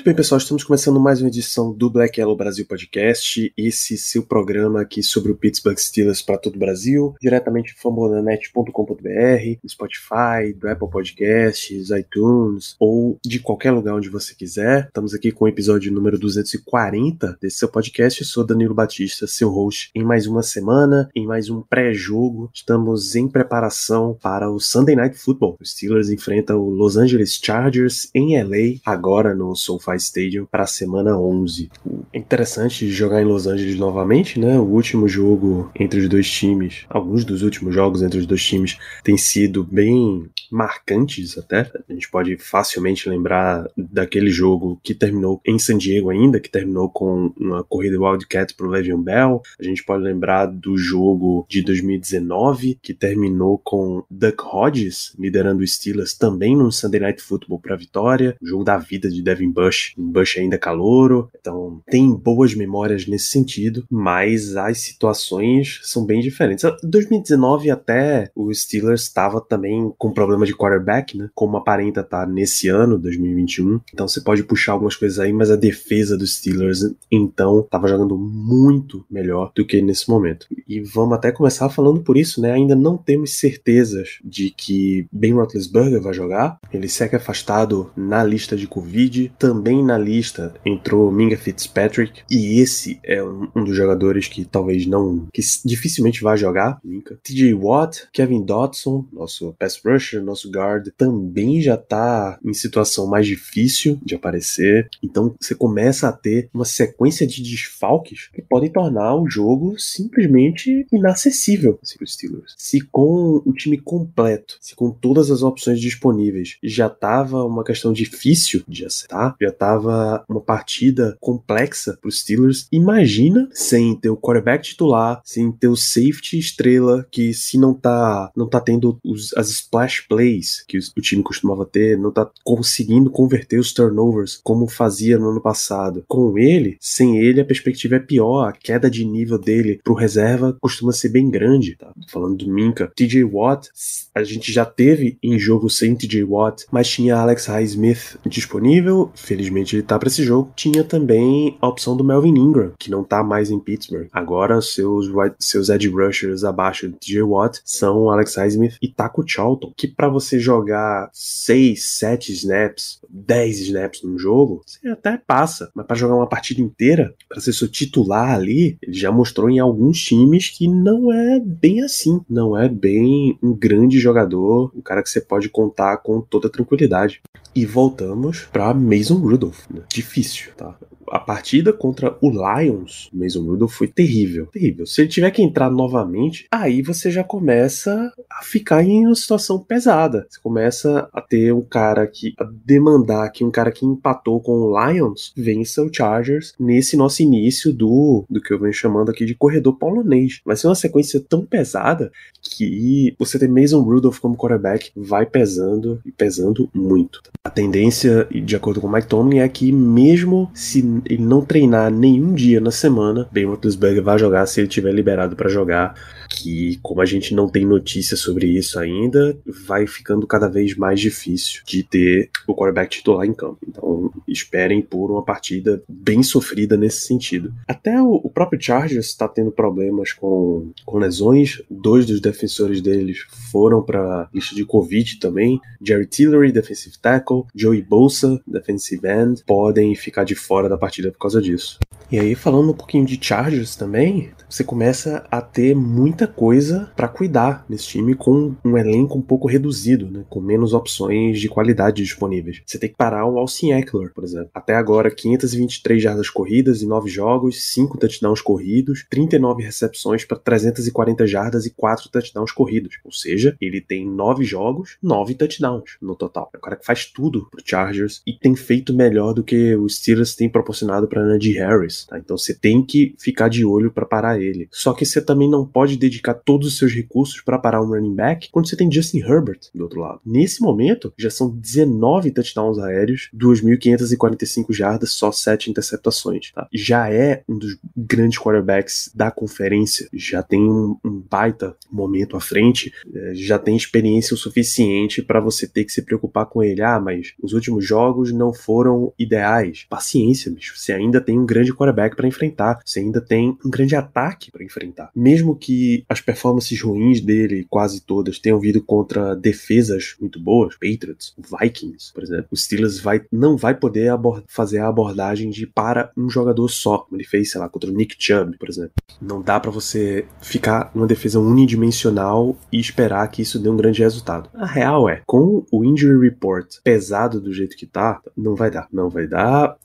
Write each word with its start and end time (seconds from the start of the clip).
Muito 0.00 0.06
bem, 0.06 0.14
pessoal, 0.14 0.38
estamos 0.38 0.64
começando 0.64 0.98
mais 0.98 1.20
uma 1.20 1.28
edição 1.28 1.74
do 1.74 1.90
Black 1.90 2.18
Yellow 2.18 2.34
Brasil 2.34 2.64
Podcast, 2.64 3.52
esse 3.54 3.98
seu 3.98 4.22
programa 4.22 4.80
aqui 4.80 5.02
sobre 5.02 5.30
o 5.30 5.36
Pittsburgh 5.36 5.76
Steelers 5.76 6.22
para 6.22 6.38
todo 6.38 6.56
o 6.56 6.58
Brasil, 6.58 7.14
diretamente 7.20 7.74
fambonanet.com.br, 7.74 9.60
do 9.62 9.68
Spotify, 9.68 10.54
do 10.56 10.70
Apple 10.70 10.88
Podcasts, 10.88 11.90
iTunes 11.90 12.76
ou 12.80 13.18
de 13.22 13.40
qualquer 13.40 13.72
lugar 13.72 13.94
onde 13.94 14.08
você 14.08 14.34
quiser. 14.34 14.86
Estamos 14.86 15.12
aqui 15.12 15.30
com 15.30 15.44
o 15.44 15.48
episódio 15.48 15.92
número 15.92 16.18
240 16.18 17.36
desse 17.38 17.58
seu 17.58 17.68
podcast. 17.68 18.22
Eu 18.22 18.26
sou 18.26 18.42
Danilo 18.42 18.74
Batista, 18.74 19.26
seu 19.26 19.50
host, 19.50 19.90
em 19.94 20.02
mais 20.02 20.26
uma 20.26 20.42
semana, 20.42 21.10
em 21.14 21.26
mais 21.26 21.50
um 21.50 21.60
pré-jogo. 21.60 22.50
Estamos 22.54 23.14
em 23.16 23.28
preparação 23.28 24.16
para 24.22 24.50
o 24.50 24.58
Sunday 24.58 24.96
Night 24.96 25.18
Football. 25.18 25.58
O 25.60 25.66
Steelers 25.66 26.08
enfrenta 26.08 26.56
o 26.56 26.70
Los 26.70 26.96
Angeles 26.96 27.38
Chargers 27.38 28.08
em 28.14 28.42
LA, 28.42 28.80
agora 28.82 29.34
no 29.34 29.54
SoFi 29.54 29.89
Stadium 29.96 30.46
para 30.46 30.64
a 30.64 30.66
semana 30.66 31.18
11. 31.18 31.70
É 32.12 32.18
interessante 32.18 32.88
jogar 32.90 33.22
em 33.22 33.24
Los 33.24 33.46
Angeles 33.46 33.76
novamente, 33.76 34.38
né? 34.38 34.58
O 34.58 34.64
último 34.64 35.08
jogo 35.08 35.70
entre 35.74 36.00
os 36.00 36.08
dois 36.08 36.30
times, 36.30 36.84
alguns 36.88 37.24
dos 37.24 37.42
últimos 37.42 37.74
jogos 37.74 38.02
entre 38.02 38.18
os 38.18 38.26
dois 38.26 38.42
times 38.42 38.78
têm 39.02 39.16
sido 39.16 39.64
bem 39.64 40.28
marcantes 40.50 41.38
até. 41.38 41.70
A 41.88 41.92
gente 41.92 42.10
pode 42.10 42.36
facilmente 42.38 43.08
lembrar 43.08 43.66
daquele 43.76 44.30
jogo 44.30 44.80
que 44.82 44.94
terminou 44.94 45.40
em 45.46 45.58
San 45.58 45.78
Diego 45.78 46.10
ainda, 46.10 46.40
que 46.40 46.50
terminou 46.50 46.88
com 46.88 47.32
uma 47.38 47.62
corrida 47.64 48.00
Wildcat 48.00 48.54
pro 48.54 48.68
Le'Veon 48.68 49.02
Bell. 49.02 49.42
A 49.58 49.62
gente 49.62 49.84
pode 49.84 50.02
lembrar 50.02 50.46
do 50.46 50.76
jogo 50.76 51.46
de 51.48 51.62
2019 51.62 52.78
que 52.82 52.92
terminou 52.92 53.58
com 53.58 54.02
Duck 54.10 54.42
Hodges 54.42 55.14
liderando 55.18 55.62
o 55.62 55.66
Steelers 55.66 56.14
também 56.14 56.56
no 56.56 56.72
Sunday 56.72 57.00
Night 57.00 57.22
Football 57.22 57.60
para 57.60 57.76
vitória. 57.76 58.36
O 58.40 58.46
jogo 58.46 58.64
da 58.64 58.76
vida 58.76 59.08
de 59.08 59.22
Devin 59.22 59.50
Bush, 59.50 59.79
Bush 59.96 60.38
ainda 60.38 60.58
calouro. 60.58 61.30
Então 61.38 61.82
tem 61.90 62.10
boas 62.12 62.54
memórias 62.54 63.06
nesse 63.06 63.26
sentido, 63.26 63.84
mas 63.90 64.56
as 64.56 64.80
situações 64.80 65.80
são 65.82 66.04
bem 66.04 66.20
diferentes. 66.20 66.64
2019 66.82 67.70
até 67.70 68.30
o 68.34 68.52
Steelers 68.52 69.02
estava 69.02 69.40
também 69.40 69.92
com 69.98 70.12
problema 70.12 70.46
de 70.46 70.54
quarterback, 70.54 71.16
né? 71.16 71.28
Como 71.34 71.56
aparenta 71.56 72.00
estar 72.00 72.26
tá 72.26 72.30
nesse 72.30 72.68
ano, 72.68 72.98
2021. 72.98 73.80
Então 73.92 74.06
você 74.06 74.20
pode 74.20 74.42
puxar 74.42 74.72
algumas 74.72 74.96
coisas 74.96 75.18
aí, 75.18 75.32
mas 75.32 75.50
a 75.50 75.56
defesa 75.56 76.16
dos 76.16 76.36
Steelers 76.36 76.80
então 77.10 77.60
estava 77.60 77.88
jogando 77.88 78.16
muito 78.16 79.04
melhor 79.10 79.52
do 79.54 79.66
que 79.66 79.80
nesse 79.80 80.08
momento. 80.08 80.46
E 80.68 80.80
vamos 80.80 81.14
até 81.14 81.32
começar 81.32 81.68
falando 81.68 82.00
por 82.00 82.16
isso, 82.16 82.40
né? 82.40 82.52
Ainda 82.52 82.74
não 82.74 82.96
temos 82.96 83.38
certezas 83.38 84.18
de 84.24 84.50
que 84.50 85.06
Ben 85.12 85.32
Roethlisberger 85.32 86.00
vai 86.00 86.14
jogar. 86.14 86.58
Ele 86.72 86.88
segue 86.88 87.16
afastado 87.16 87.90
na 87.96 88.22
lista 88.22 88.56
de 88.56 88.66
Covid. 88.66 89.32
Também 89.38 89.69
na 89.82 89.98
lista 89.98 90.54
entrou 90.64 91.10
Minga 91.10 91.36
Fitzpatrick. 91.36 92.22
E 92.30 92.60
esse 92.60 93.00
é 93.04 93.22
um, 93.22 93.48
um 93.54 93.64
dos 93.64 93.76
jogadores 93.76 94.28
que 94.28 94.44
talvez 94.44 94.86
não. 94.86 95.26
que 95.32 95.42
dificilmente 95.64 96.22
vai 96.22 96.36
jogar. 96.36 96.80
Minka. 96.84 97.18
TJ 97.22 97.54
Watt, 97.54 98.08
Kevin 98.12 98.44
Dodson, 98.44 99.06
nosso 99.12 99.54
pass 99.58 99.80
rusher, 99.84 100.22
nosso 100.22 100.50
guard, 100.50 100.88
também 100.96 101.60
já 101.60 101.76
tá 101.76 102.38
em 102.44 102.54
situação 102.54 103.06
mais 103.06 103.26
difícil 103.26 103.98
de 104.04 104.14
aparecer. 104.14 104.88
Então 105.02 105.34
você 105.40 105.54
começa 105.54 106.08
a 106.08 106.12
ter 106.12 106.48
uma 106.52 106.64
sequência 106.64 107.26
de 107.26 107.42
desfalques 107.42 108.28
que 108.32 108.42
podem 108.42 108.70
tornar 108.70 109.14
o 109.16 109.28
jogo 109.28 109.78
simplesmente 109.78 110.86
inacessível 110.92 111.74
para 111.74 112.04
os 112.04 112.12
Steelers. 112.12 112.54
Se 112.56 112.80
com 112.80 113.42
o 113.44 113.52
time 113.52 113.78
completo, 113.78 114.56
se 114.60 114.74
com 114.74 114.90
todas 114.90 115.30
as 115.30 115.42
opções 115.42 115.80
disponíveis 115.80 116.58
já 116.62 116.88
tava 116.88 117.44
uma 117.44 117.64
questão 117.64 117.92
difícil 117.92 118.62
de 118.66 118.84
acertar, 118.84 119.36
já 119.40 119.52
tava 119.60 120.24
uma 120.26 120.40
partida 120.40 121.18
complexa 121.20 121.98
para 122.00 122.08
os 122.08 122.20
Steelers, 122.20 122.66
imagina 122.72 123.46
sem 123.52 123.94
ter 123.94 124.08
o 124.08 124.16
quarterback 124.16 124.64
titular, 124.64 125.20
sem 125.22 125.52
ter 125.52 125.68
o 125.68 125.76
safety 125.76 126.38
estrela 126.38 127.06
que 127.10 127.34
se 127.34 127.58
não 127.58 127.74
tá 127.74 128.32
não 128.34 128.48
tá 128.48 128.58
tendo 128.58 128.98
os, 129.04 129.36
as 129.36 129.50
splash 129.50 130.06
plays 130.08 130.64
que 130.66 130.78
o 130.78 131.02
time 131.02 131.22
costumava 131.22 131.66
ter, 131.66 131.98
não 131.98 132.10
tá 132.10 132.30
conseguindo 132.42 133.10
converter 133.10 133.58
os 133.58 133.74
turnovers 133.74 134.40
como 134.42 134.66
fazia 134.66 135.18
no 135.18 135.28
ano 135.28 135.42
passado. 135.42 136.04
Com 136.08 136.38
ele, 136.38 136.78
sem 136.80 137.18
ele 137.18 137.42
a 137.42 137.44
perspectiva 137.44 137.96
é 137.96 138.00
pior, 138.00 138.48
a 138.48 138.52
queda 138.52 138.90
de 138.90 139.04
nível 139.04 139.36
dele 139.36 139.78
pro 139.84 139.92
reserva 139.92 140.56
costuma 140.58 140.92
ser 140.92 141.10
bem 141.10 141.28
grande, 141.28 141.76
tá? 141.76 141.92
Falando 142.08 142.38
do 142.38 142.50
Minka, 142.50 142.90
TJ 142.96 143.24
Watt, 143.24 143.68
a 144.14 144.24
gente 144.24 144.50
já 144.50 144.64
teve 144.64 145.18
em 145.22 145.38
jogo 145.38 145.68
sem 145.68 145.94
TJ 145.94 146.24
Watt, 146.24 146.64
mas 146.72 146.88
tinha 146.88 147.16
Alex 147.16 147.44
Highsmith 147.46 148.18
disponível, 148.26 149.10
felizmente 149.14 149.49
ele 149.58 149.82
tá 149.82 149.98
para 149.98 150.08
esse 150.08 150.22
jogo. 150.22 150.52
Tinha 150.56 150.84
também 150.84 151.56
a 151.60 151.68
opção 151.68 151.96
do 151.96 152.04
Melvin 152.04 152.36
Ingram, 152.38 152.72
que 152.78 152.90
não 152.90 153.04
tá 153.04 153.22
mais 153.22 153.50
em 153.50 153.58
Pittsburgh. 153.58 154.08
Agora 154.12 154.60
seus 154.60 155.10
seus 155.38 155.68
edge 155.68 155.88
rushers 155.88 156.44
abaixo 156.44 156.88
de 156.88 156.94
TJ 156.94 157.22
Watt 157.22 157.60
são 157.64 158.10
Alex 158.10 158.36
Highsmith 158.36 158.76
e 158.80 158.88
Taco 158.88 159.24
Charlton, 159.26 159.72
que 159.76 159.88
para 159.88 160.08
você 160.08 160.38
jogar 160.38 161.10
6, 161.12 161.82
7 161.98 162.32
snaps, 162.32 163.00
10 163.08 163.60
snaps 163.60 164.02
num 164.02 164.18
jogo, 164.18 164.62
você 164.66 164.88
até 164.88 165.16
passa, 165.16 165.70
mas 165.74 165.86
para 165.86 165.96
jogar 165.96 166.14
uma 166.14 166.28
partida 166.28 166.60
inteira, 166.60 167.14
para 167.28 167.40
ser 167.40 167.52
seu 167.52 167.68
titular 167.68 168.34
ali, 168.34 168.78
ele 168.82 168.96
já 168.96 169.10
mostrou 169.10 169.50
em 169.50 169.58
alguns 169.58 170.00
times 170.02 170.48
que 170.48 170.68
não 170.68 171.12
é 171.12 171.40
bem 171.40 171.82
assim, 171.82 172.20
não 172.28 172.56
é 172.56 172.68
bem 172.68 173.38
um 173.42 173.54
grande 173.54 173.98
jogador, 173.98 174.72
um 174.74 174.80
cara 174.80 175.02
que 175.02 175.10
você 175.10 175.20
pode 175.20 175.48
contar 175.48 175.98
com 175.98 176.20
toda 176.20 176.48
tranquilidade. 176.48 177.20
E 177.54 177.66
voltamos 177.66 178.48
para 178.52 178.72
Mason 178.72 179.16
Rudolph. 179.16 179.39
Né? 179.70 179.82
Difícil, 179.88 180.52
tá? 180.54 180.76
A 181.10 181.18
partida 181.18 181.72
contra 181.72 182.16
o 182.20 182.30
Lions, 182.30 183.08
Mason 183.12 183.42
Rudolph, 183.42 183.72
foi 183.72 183.88
terrível. 183.88 184.46
Terrível. 184.46 184.86
Se 184.86 185.02
ele 185.02 185.08
tiver 185.08 185.30
que 185.30 185.42
entrar 185.42 185.70
novamente, 185.70 186.46
aí 186.50 186.82
você 186.82 187.10
já 187.10 187.24
começa 187.24 188.12
a 188.30 188.42
ficar 188.42 188.82
em 188.82 189.06
uma 189.06 189.14
situação 189.14 189.58
pesada. 189.58 190.26
Você 190.28 190.40
começa 190.40 191.08
a 191.12 191.20
ter 191.20 191.52
um 191.52 191.62
cara 191.62 192.06
que 192.06 192.34
a 192.38 192.44
demandar 192.64 193.30
que 193.30 193.44
um 193.44 193.50
cara 193.50 193.72
que 193.72 193.84
empatou 193.84 194.40
com 194.40 194.52
o 194.52 194.88
Lions 194.88 195.32
vença 195.36 195.82
o 195.82 195.90
Chargers 195.92 196.54
nesse 196.58 196.96
nosso 196.96 197.22
início 197.22 197.72
do, 197.72 198.24
do 198.28 198.40
que 198.40 198.52
eu 198.52 198.58
venho 198.58 198.72
chamando 198.72 199.10
aqui 199.10 199.24
de 199.24 199.34
corredor 199.34 199.76
polonês. 199.76 200.40
Vai 200.44 200.56
ser 200.56 200.68
uma 200.68 200.74
sequência 200.74 201.20
tão 201.20 201.44
pesada 201.44 202.10
que 202.40 203.14
você 203.18 203.38
ter 203.38 203.48
Mason 203.48 203.80
Rudolph 203.80 204.18
como 204.18 204.36
quarterback 204.36 204.90
vai 204.96 205.26
pesando 205.26 206.00
e 206.04 206.12
pesando 206.12 206.68
muito. 206.74 207.20
A 207.44 207.50
tendência, 207.50 208.26
de 208.30 208.56
acordo 208.56 208.80
com 208.80 208.86
o 208.86 208.92
Mike 208.92 209.08
Tomlin, 209.08 209.38
é 209.38 209.48
que 209.48 209.72
mesmo 209.72 210.50
se 210.54 210.82
ele 211.06 211.22
não 211.22 211.42
treinar 211.42 211.90
nenhum 211.90 212.34
dia 212.34 212.60
na 212.60 212.70
semana, 212.70 213.28
Ben 213.30 213.46
Roethlisberger 213.46 214.02
vai 214.02 214.18
jogar 214.18 214.46
se 214.46 214.60
ele 214.60 214.68
tiver 214.68 214.92
liberado 214.92 215.36
para 215.36 215.48
jogar. 215.48 215.94
Que, 216.30 216.78
como 216.82 217.00
a 217.00 217.04
gente 217.04 217.34
não 217.34 217.48
tem 217.48 217.66
notícia 217.66 218.16
sobre 218.16 218.46
isso 218.46 218.78
ainda, 218.78 219.36
vai 219.66 219.86
ficando 219.86 220.26
cada 220.26 220.48
vez 220.48 220.76
mais 220.76 221.00
difícil 221.00 221.62
de 221.66 221.82
ter 221.82 222.30
o 222.46 222.54
quarterback 222.54 222.90
titular 222.90 223.26
em 223.26 223.34
campo. 223.34 223.58
Então, 223.66 224.12
esperem 224.26 224.80
por 224.80 225.10
uma 225.10 225.24
partida 225.24 225.82
bem 225.88 226.22
sofrida 226.22 226.76
nesse 226.76 227.06
sentido. 227.06 227.52
Até 227.66 228.00
o, 228.00 228.30
próprio 228.30 228.60
Chargers 228.60 229.06
está 229.06 229.28
tendo 229.28 229.50
problemas 229.50 230.12
com, 230.12 230.70
com 230.84 230.98
lesões. 230.98 231.60
Dois 231.68 232.06
dos 232.06 232.20
defensores 232.20 232.80
deles 232.80 233.26
foram 233.50 233.82
para 233.82 234.28
lista 234.32 234.54
de 234.54 234.64
Covid 234.64 235.18
também. 235.18 235.60
Jerry 235.82 236.06
Tillery, 236.06 236.52
defensive 236.52 236.96
tackle, 236.98 237.44
Joey 237.54 237.82
Bolsa, 237.82 238.40
defensive 238.46 239.06
end, 239.06 239.42
podem 239.44 239.94
ficar 239.94 240.24
de 240.24 240.34
fora 240.34 240.68
da 240.68 240.78
partida 240.78 241.10
por 241.10 241.18
causa 241.18 241.40
disso. 241.40 241.78
E 242.10 242.18
aí, 242.18 242.34
falando 242.34 242.70
um 242.70 242.76
pouquinho 242.76 243.06
de 243.06 243.18
Chargers 243.20 243.76
também, 243.76 244.30
você 244.48 244.64
começa 244.64 245.24
a 245.30 245.40
ter 245.40 245.76
muita 245.76 246.19
coisa 246.26 246.90
para 246.96 247.08
cuidar 247.08 247.64
nesse 247.68 247.86
time 247.86 248.14
com 248.14 248.54
um 248.64 248.76
elenco 248.76 249.18
um 249.18 249.22
pouco 249.22 249.48
reduzido, 249.48 250.10
né? 250.10 250.24
com 250.28 250.40
menos 250.40 250.72
opções 250.72 251.40
de 251.40 251.48
qualidade 251.48 252.02
disponíveis. 252.02 252.62
Você 252.64 252.78
tem 252.78 252.88
que 252.88 252.96
parar 252.96 253.26
o 253.26 253.38
Austin 253.38 253.72
Eckler, 253.72 254.12
por 254.12 254.24
exemplo. 254.24 254.50
Até 254.54 254.74
agora, 254.74 255.10
523 255.10 256.02
jardas 256.02 256.30
corridas 256.30 256.82
em 256.82 256.86
9 256.86 257.08
jogos, 257.08 257.72
5 257.72 257.98
touchdowns 257.98 258.40
corridos, 258.40 259.06
39 259.08 259.62
recepções 259.62 260.24
para 260.24 260.38
340 260.38 261.26
jardas 261.26 261.66
e 261.66 261.70
4 261.70 262.08
touchdowns 262.10 262.52
corridos. 262.52 262.98
Ou 263.04 263.12
seja, 263.12 263.56
ele 263.60 263.80
tem 263.80 264.08
9 264.08 264.44
jogos, 264.44 264.96
9 265.02 265.34
touchdowns 265.34 265.96
no 266.00 266.14
total. 266.14 266.50
É 266.54 266.58
o 266.58 266.60
cara 266.60 266.76
que 266.76 266.86
faz 266.86 267.04
tudo 267.06 267.48
pro 267.50 267.62
Chargers 267.64 268.22
e 268.26 268.32
tem 268.32 268.54
feito 268.54 268.94
melhor 268.94 269.32
do 269.32 269.42
que 269.42 269.74
os 269.76 269.96
Steelers 269.96 270.34
têm 270.34 270.48
proporcionado 270.48 271.06
para 271.06 271.24
Najee 271.24 271.54
Harris. 271.54 272.06
Tá? 272.06 272.18
Então 272.18 272.36
você 272.36 272.54
tem 272.54 272.84
que 272.84 273.14
ficar 273.18 273.48
de 273.48 273.64
olho 273.64 273.90
para 273.90 274.06
parar 274.06 274.40
ele. 274.40 274.68
Só 274.70 274.92
que 274.92 275.04
você 275.04 275.20
também 275.20 275.48
não 275.48 275.66
pode 275.66 275.96
dedicar 276.10 276.34
todos 276.34 276.68
os 276.68 276.78
seus 276.78 276.92
recursos 276.92 277.40
para 277.40 277.58
parar 277.58 277.82
um 277.82 277.88
running 277.88 278.14
back 278.14 278.48
quando 278.50 278.68
você 278.68 278.76
tem 278.76 278.90
Justin 278.90 279.18
Herbert 279.18 279.60
do 279.74 279.82
outro 279.82 280.00
lado. 280.00 280.20
Nesse 280.24 280.60
momento, 280.60 281.12
já 281.16 281.30
são 281.30 281.50
19 281.50 282.30
touchdowns 282.32 282.78
aéreos, 282.78 283.30
2.545 283.34 284.72
jardas, 284.72 285.12
só 285.12 285.32
7 285.32 285.70
interceptações. 285.70 286.50
Tá? 286.52 286.68
Já 286.72 287.10
é 287.12 287.42
um 287.48 287.58
dos 287.58 287.78
grandes 287.96 288.38
quarterbacks 288.38 289.10
da 289.14 289.30
conferência, 289.30 290.08
já 290.12 290.42
tem 290.42 290.60
um, 290.60 290.96
um 291.04 291.20
baita 291.30 291.76
momento 291.90 292.36
à 292.36 292.40
frente, 292.40 292.92
é, 293.14 293.34
já 293.34 293.58
tem 293.58 293.76
experiência 293.76 294.34
o 294.34 294.38
suficiente 294.38 295.22
para 295.22 295.40
você 295.40 295.66
ter 295.66 295.84
que 295.84 295.92
se 295.92 296.02
preocupar 296.02 296.46
com 296.46 296.62
ele. 296.62 296.82
Ah, 296.82 297.00
mas 297.00 297.32
os 297.42 297.52
últimos 297.52 297.86
jogos 297.86 298.32
não 298.32 298.52
foram 298.52 299.12
ideais. 299.18 299.86
Paciência, 299.88 300.50
bicho. 300.50 300.76
Você 300.76 300.92
ainda 300.92 301.20
tem 301.20 301.38
um 301.38 301.46
grande 301.46 301.72
quarterback 301.72 302.16
para 302.16 302.28
enfrentar, 302.28 302.80
você 302.84 303.00
ainda 303.00 303.20
tem 303.20 303.56
um 303.64 303.70
grande 303.70 303.94
ataque 303.94 304.50
para 304.50 304.64
enfrentar. 304.64 305.10
Mesmo 305.14 305.56
que 305.56 305.99
as 306.08 306.20
performances 306.20 306.80
ruins 306.80 307.20
dele, 307.20 307.66
quase 307.68 308.00
todas, 308.00 308.38
tenham 308.38 308.60
vindo 308.60 308.82
contra 308.82 309.34
defesas 309.34 310.14
muito 310.20 310.40
boas, 310.40 310.74
Patriots, 310.74 311.34
Vikings, 311.38 312.12
por 312.12 312.22
exemplo, 312.22 312.46
o 312.50 312.56
Steelers 312.56 312.98
vai, 313.00 313.22
não 313.30 313.56
vai 313.56 313.74
poder 313.74 314.12
fazer 314.48 314.78
a 314.78 314.88
abordagem 314.88 315.50
de 315.50 315.66
para 315.66 316.10
um 316.16 316.28
jogador 316.28 316.68
só, 316.68 316.98
como 316.98 317.16
ele 317.16 317.26
fez, 317.26 317.50
sei 317.50 317.60
lá, 317.60 317.68
contra 317.68 317.90
o 317.90 317.94
Nick 317.94 318.16
Chubb, 318.18 318.56
por 318.58 318.68
exemplo. 318.68 318.92
Não 319.20 319.42
dá 319.42 319.58
para 319.58 319.70
você 319.70 320.26
ficar 320.40 320.90
uma 320.94 321.06
defesa 321.06 321.38
unidimensional 321.38 322.56
e 322.72 322.78
esperar 322.78 323.28
que 323.28 323.42
isso 323.42 323.58
dê 323.58 323.68
um 323.68 323.76
grande 323.76 324.02
resultado. 324.02 324.50
A 324.54 324.66
real 324.66 325.08
é, 325.08 325.22
com 325.26 325.64
o 325.70 325.84
injury 325.84 326.20
report 326.20 326.76
pesado 326.82 327.40
do 327.40 327.52
jeito 327.52 327.76
que 327.76 327.86
tá, 327.86 328.20
não 328.36 328.54
vai 328.54 328.70
dar. 328.70 328.88
Não 328.92 329.08
vai 329.08 329.26
dar. 329.26 329.76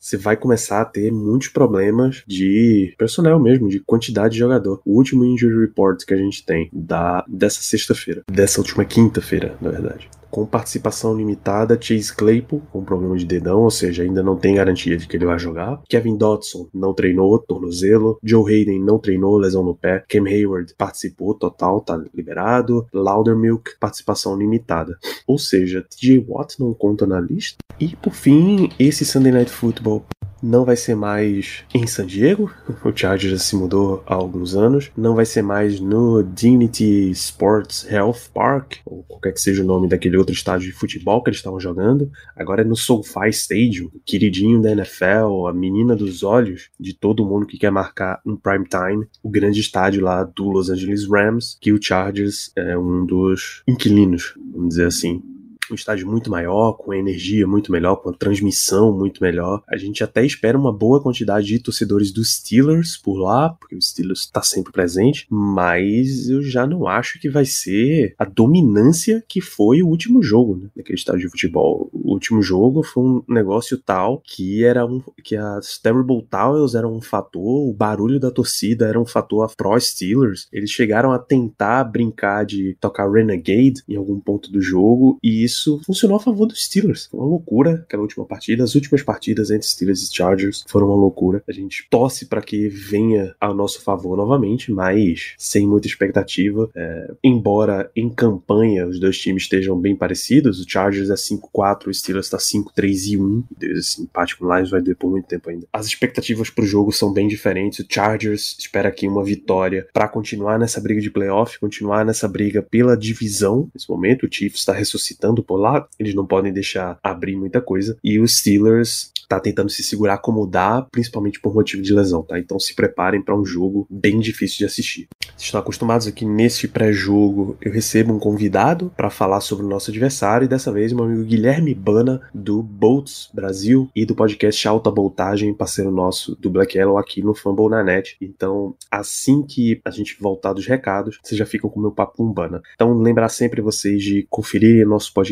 Você 0.00 0.16
vai 0.16 0.36
começar 0.36 0.80
a 0.80 0.84
ter 0.84 1.10
muitos 1.12 1.48
problemas 1.48 2.22
de 2.26 2.94
personnel 2.98 3.38
mesmo, 3.38 3.68
de 3.68 3.80
quantidade 3.80 4.34
de 4.34 4.40
jogador. 4.40 4.80
O 4.84 4.96
último 4.96 5.24
injury 5.24 5.49
report 5.58 6.04
que 6.04 6.14
a 6.14 6.16
gente 6.16 6.44
tem 6.44 6.68
da 6.72 7.24
dessa 7.28 7.62
sexta-feira, 7.62 8.22
dessa 8.30 8.60
última 8.60 8.84
quinta-feira, 8.84 9.56
na 9.60 9.70
verdade 9.70 10.08
com 10.30 10.46
participação 10.46 11.16
limitada, 11.16 11.78
Chase 11.80 12.14
Claypool 12.14 12.62
com 12.70 12.84
problema 12.84 13.16
de 13.16 13.26
dedão, 13.26 13.62
ou 13.62 13.70
seja, 13.70 14.02
ainda 14.02 14.22
não 14.22 14.36
tem 14.36 14.54
garantia 14.54 14.96
de 14.96 15.06
que 15.06 15.16
ele 15.16 15.26
vai 15.26 15.38
jogar. 15.38 15.82
Kevin 15.88 16.16
Dodson 16.16 16.68
não 16.72 16.94
treinou, 16.94 17.38
tornozelo. 17.38 18.18
Joe 18.22 18.52
Hayden 18.52 18.80
não 18.80 18.98
treinou, 18.98 19.36
lesão 19.36 19.64
no 19.64 19.74
pé. 19.74 20.04
Cam 20.08 20.24
Hayward 20.26 20.74
participou, 20.78 21.34
total, 21.34 21.80
tá 21.80 22.00
liberado. 22.14 22.86
Laudermilk, 22.92 23.78
participação 23.78 24.36
limitada. 24.36 24.96
Ou 25.26 25.38
seja, 25.38 25.82
TJ 25.82 26.24
Watt 26.28 26.60
não 26.60 26.72
conta 26.72 27.06
na 27.06 27.20
lista. 27.20 27.58
E 27.78 27.96
por 27.96 28.12
fim, 28.12 28.70
esse 28.78 29.04
Sunday 29.04 29.32
Night 29.32 29.50
Football 29.50 30.04
não 30.42 30.64
vai 30.64 30.76
ser 30.76 30.94
mais 30.94 31.64
em 31.74 31.86
San 31.86 32.06
Diego, 32.06 32.50
o 32.84 32.92
Chargers 32.94 33.42
se 33.42 33.56
mudou 33.56 34.02
há 34.06 34.14
alguns 34.14 34.54
anos, 34.54 34.90
não 34.96 35.14
vai 35.14 35.24
ser 35.24 35.42
mais 35.42 35.80
no 35.80 36.22
Dignity 36.22 37.10
Sports 37.10 37.86
Health 37.90 38.30
Park, 38.32 38.76
ou 38.84 39.02
qualquer 39.04 39.32
que 39.32 39.40
seja 39.40 39.62
o 39.62 39.66
nome 39.66 39.88
daquele 39.88 40.16
outro 40.16 40.34
estádio 40.34 40.68
de 40.68 40.76
futebol 40.76 41.22
que 41.22 41.30
eles 41.30 41.38
estavam 41.38 41.60
jogando, 41.60 42.10
agora 42.36 42.62
é 42.62 42.64
no 42.64 42.76
SoFi 42.76 43.28
Stadium, 43.30 43.90
o 43.94 44.00
queridinho 44.04 44.60
da 44.60 44.72
NFL, 44.72 45.46
a 45.48 45.52
menina 45.52 45.94
dos 45.94 46.22
olhos 46.22 46.70
de 46.78 46.94
todo 46.94 47.24
mundo 47.24 47.46
que 47.46 47.58
quer 47.58 47.70
marcar 47.70 48.20
um 48.24 48.36
prime 48.36 48.66
time, 48.66 49.06
o 49.22 49.30
grande 49.30 49.60
estádio 49.60 50.02
lá 50.02 50.24
do 50.24 50.50
Los 50.50 50.70
Angeles 50.70 51.08
Rams, 51.08 51.56
que 51.60 51.72
o 51.72 51.82
Chargers 51.82 52.50
é 52.56 52.76
um 52.76 53.04
dos 53.04 53.62
inquilinos, 53.66 54.34
vamos 54.52 54.70
dizer 54.70 54.86
assim 54.86 55.22
um 55.72 55.76
estádio 55.76 56.06
muito 56.06 56.30
maior, 56.30 56.72
com 56.72 56.92
energia 56.94 57.46
muito 57.46 57.72
melhor, 57.72 57.96
com 57.96 58.12
transmissão 58.12 58.96
muito 58.96 59.22
melhor. 59.22 59.62
A 59.68 59.76
gente 59.76 60.02
até 60.02 60.24
espera 60.24 60.58
uma 60.58 60.72
boa 60.72 61.02
quantidade 61.02 61.46
de 61.46 61.58
torcedores 61.58 62.12
dos 62.12 62.36
Steelers 62.36 62.96
por 62.96 63.18
lá, 63.18 63.50
porque 63.50 63.76
o 63.76 63.82
Steelers 63.82 64.20
está 64.20 64.42
sempre 64.42 64.72
presente, 64.72 65.26
mas 65.30 66.28
eu 66.28 66.42
já 66.42 66.66
não 66.66 66.86
acho 66.86 67.20
que 67.20 67.28
vai 67.28 67.44
ser 67.44 68.14
a 68.18 68.24
dominância 68.24 69.22
que 69.28 69.40
foi 69.40 69.82
o 69.82 69.88
último 69.88 70.22
jogo, 70.22 70.56
né, 70.56 70.68
naquele 70.76 70.98
estádio 70.98 71.22
de 71.22 71.30
futebol. 71.30 71.90
O 71.92 72.12
último 72.12 72.42
jogo 72.42 72.82
foi 72.82 73.02
um 73.02 73.22
negócio 73.28 73.78
tal 73.78 74.20
que 74.24 74.64
era 74.64 74.84
um 74.84 75.02
que 75.22 75.36
as 75.36 75.78
Terrible 75.78 76.22
Towers 76.30 76.74
eram 76.74 76.94
um 76.94 77.00
fator, 77.00 77.68
o 77.68 77.72
barulho 77.72 78.20
da 78.20 78.30
torcida 78.30 78.86
era 78.86 79.00
um 79.00 79.06
fator 79.06 79.50
pro 79.56 79.78
Steelers. 79.78 80.48
Eles 80.52 80.70
chegaram 80.70 81.12
a 81.12 81.18
tentar 81.18 81.84
brincar 81.84 82.44
de 82.44 82.76
tocar 82.80 83.10
Renegade 83.10 83.82
em 83.88 83.96
algum 83.96 84.18
ponto 84.20 84.50
do 84.50 84.60
jogo 84.60 85.18
e 85.22 85.44
isso 85.44 85.59
isso 85.60 85.80
funcionou 85.84 86.16
a 86.16 86.20
favor 86.20 86.46
dos 86.46 86.64
Steelers. 86.64 87.06
Foi 87.10 87.20
uma 87.20 87.28
loucura 87.28 87.84
aquela 87.86 88.02
última 88.02 88.24
partida. 88.24 88.64
As 88.64 88.74
últimas 88.74 89.02
partidas 89.02 89.50
entre 89.50 89.66
Steelers 89.66 90.02
e 90.02 90.14
Chargers 90.14 90.64
foram 90.66 90.88
uma 90.88 90.96
loucura. 90.96 91.42
A 91.46 91.52
gente 91.52 91.86
torce 91.90 92.26
para 92.26 92.40
que 92.40 92.68
venha 92.68 93.34
ao 93.40 93.54
nosso 93.54 93.82
favor 93.82 94.16
novamente, 94.16 94.72
mas 94.72 95.34
sem 95.38 95.66
muita 95.66 95.86
expectativa. 95.86 96.70
É, 96.74 97.12
embora 97.22 97.90
em 97.94 98.08
campanha 98.08 98.86
os 98.86 98.98
dois 98.98 99.18
times 99.18 99.44
estejam 99.44 99.78
bem 99.78 99.94
parecidos, 99.94 100.60
o 100.60 100.68
Chargers 100.68 101.10
é 101.10 101.14
5-4, 101.14 101.88
o 101.88 101.94
Steelers 101.94 102.26
está 102.26 102.38
5-3 102.38 103.12
e 103.12 103.16
1. 103.18 103.44
Esse 103.62 104.02
empate 104.02 104.36
com 104.36 104.46
o 104.46 104.54
Lions 104.54 104.70
vai 104.70 104.80
por 104.94 105.10
muito 105.10 105.26
tempo 105.26 105.50
ainda. 105.50 105.66
As 105.72 105.86
expectativas 105.86 106.50
para 106.50 106.64
o 106.64 106.66
jogo 106.66 106.92
são 106.92 107.12
bem 107.12 107.28
diferentes. 107.28 107.80
O 107.80 107.86
Chargers 107.88 108.56
espera 108.58 108.88
aqui 108.88 109.06
uma 109.06 109.22
vitória 109.22 109.86
para 109.92 110.08
continuar 110.08 110.58
nessa 110.58 110.80
briga 110.80 111.00
de 111.00 111.10
playoff, 111.10 111.58
continuar 111.58 112.04
nessa 112.04 112.26
briga 112.26 112.62
pela 112.62 112.96
divisão. 112.96 113.70
Nesse 113.74 113.88
momento, 113.88 114.26
o 114.26 114.28
Chiefs 114.30 114.60
está 114.60 114.72
ressuscitando 114.72 115.39
por 115.42 115.56
lá, 115.56 115.86
eles 115.98 116.14
não 116.14 116.26
podem 116.26 116.52
deixar 116.52 116.98
abrir 117.02 117.36
muita 117.36 117.60
coisa. 117.60 117.96
E 118.02 118.18
os 118.18 118.38
Steelers 118.38 119.12
tá 119.30 119.38
tentando 119.38 119.70
se 119.70 119.84
segurar 119.84 120.18
como 120.18 120.44
dá, 120.44 120.82
principalmente 120.90 121.40
por 121.40 121.54
motivo 121.54 121.80
de 121.82 121.94
lesão, 121.94 122.20
tá? 122.20 122.36
Então 122.36 122.58
se 122.58 122.74
preparem 122.74 123.22
para 123.22 123.38
um 123.38 123.44
jogo 123.44 123.86
bem 123.88 124.18
difícil 124.18 124.58
de 124.58 124.64
assistir. 124.64 125.06
Vocês 125.22 125.42
estão 125.44 125.60
acostumados 125.60 126.08
aqui 126.08 126.24
nesse 126.24 126.66
pré-jogo, 126.66 127.56
eu 127.60 127.70
recebo 127.70 128.12
um 128.12 128.18
convidado 128.18 128.92
para 128.96 129.08
falar 129.08 129.40
sobre 129.40 129.64
o 129.64 129.68
nosso 129.68 129.92
adversário 129.92 130.46
e 130.46 130.48
dessa 130.48 130.72
vez 130.72 130.92
meu 130.92 131.04
amigo 131.04 131.22
Guilherme 131.22 131.72
Bana 131.74 132.20
do 132.34 132.60
Bolts 132.60 133.30
Brasil 133.32 133.88
e 133.94 134.04
do 134.04 134.16
podcast 134.16 134.66
Alta 134.66 134.90
Voltagem, 134.90 135.54
parceiro 135.54 135.92
nosso 135.92 136.34
do 136.40 136.50
Black 136.50 136.76
Yellow 136.76 136.98
aqui 136.98 137.22
no 137.22 137.32
Fumble 137.32 137.68
na 137.68 137.84
Net. 137.84 138.16
Então, 138.20 138.74
assim 138.90 139.42
que 139.42 139.80
a 139.84 139.90
gente 139.90 140.16
voltar 140.20 140.52
dos 140.52 140.66
recados, 140.66 141.20
vocês 141.22 141.38
já 141.38 141.46
ficam 141.46 141.70
com 141.70 141.78
o 141.78 141.82
meu 141.82 141.92
papo 141.92 142.16
com 142.16 142.32
Bana. 142.32 142.60
Então, 142.74 142.92
lembrar 142.98 143.28
sempre 143.28 143.60
vocês 143.60 144.02
de 144.02 144.26
conferir 144.28 144.84
nosso 144.86 145.14
podcast 145.14 145.29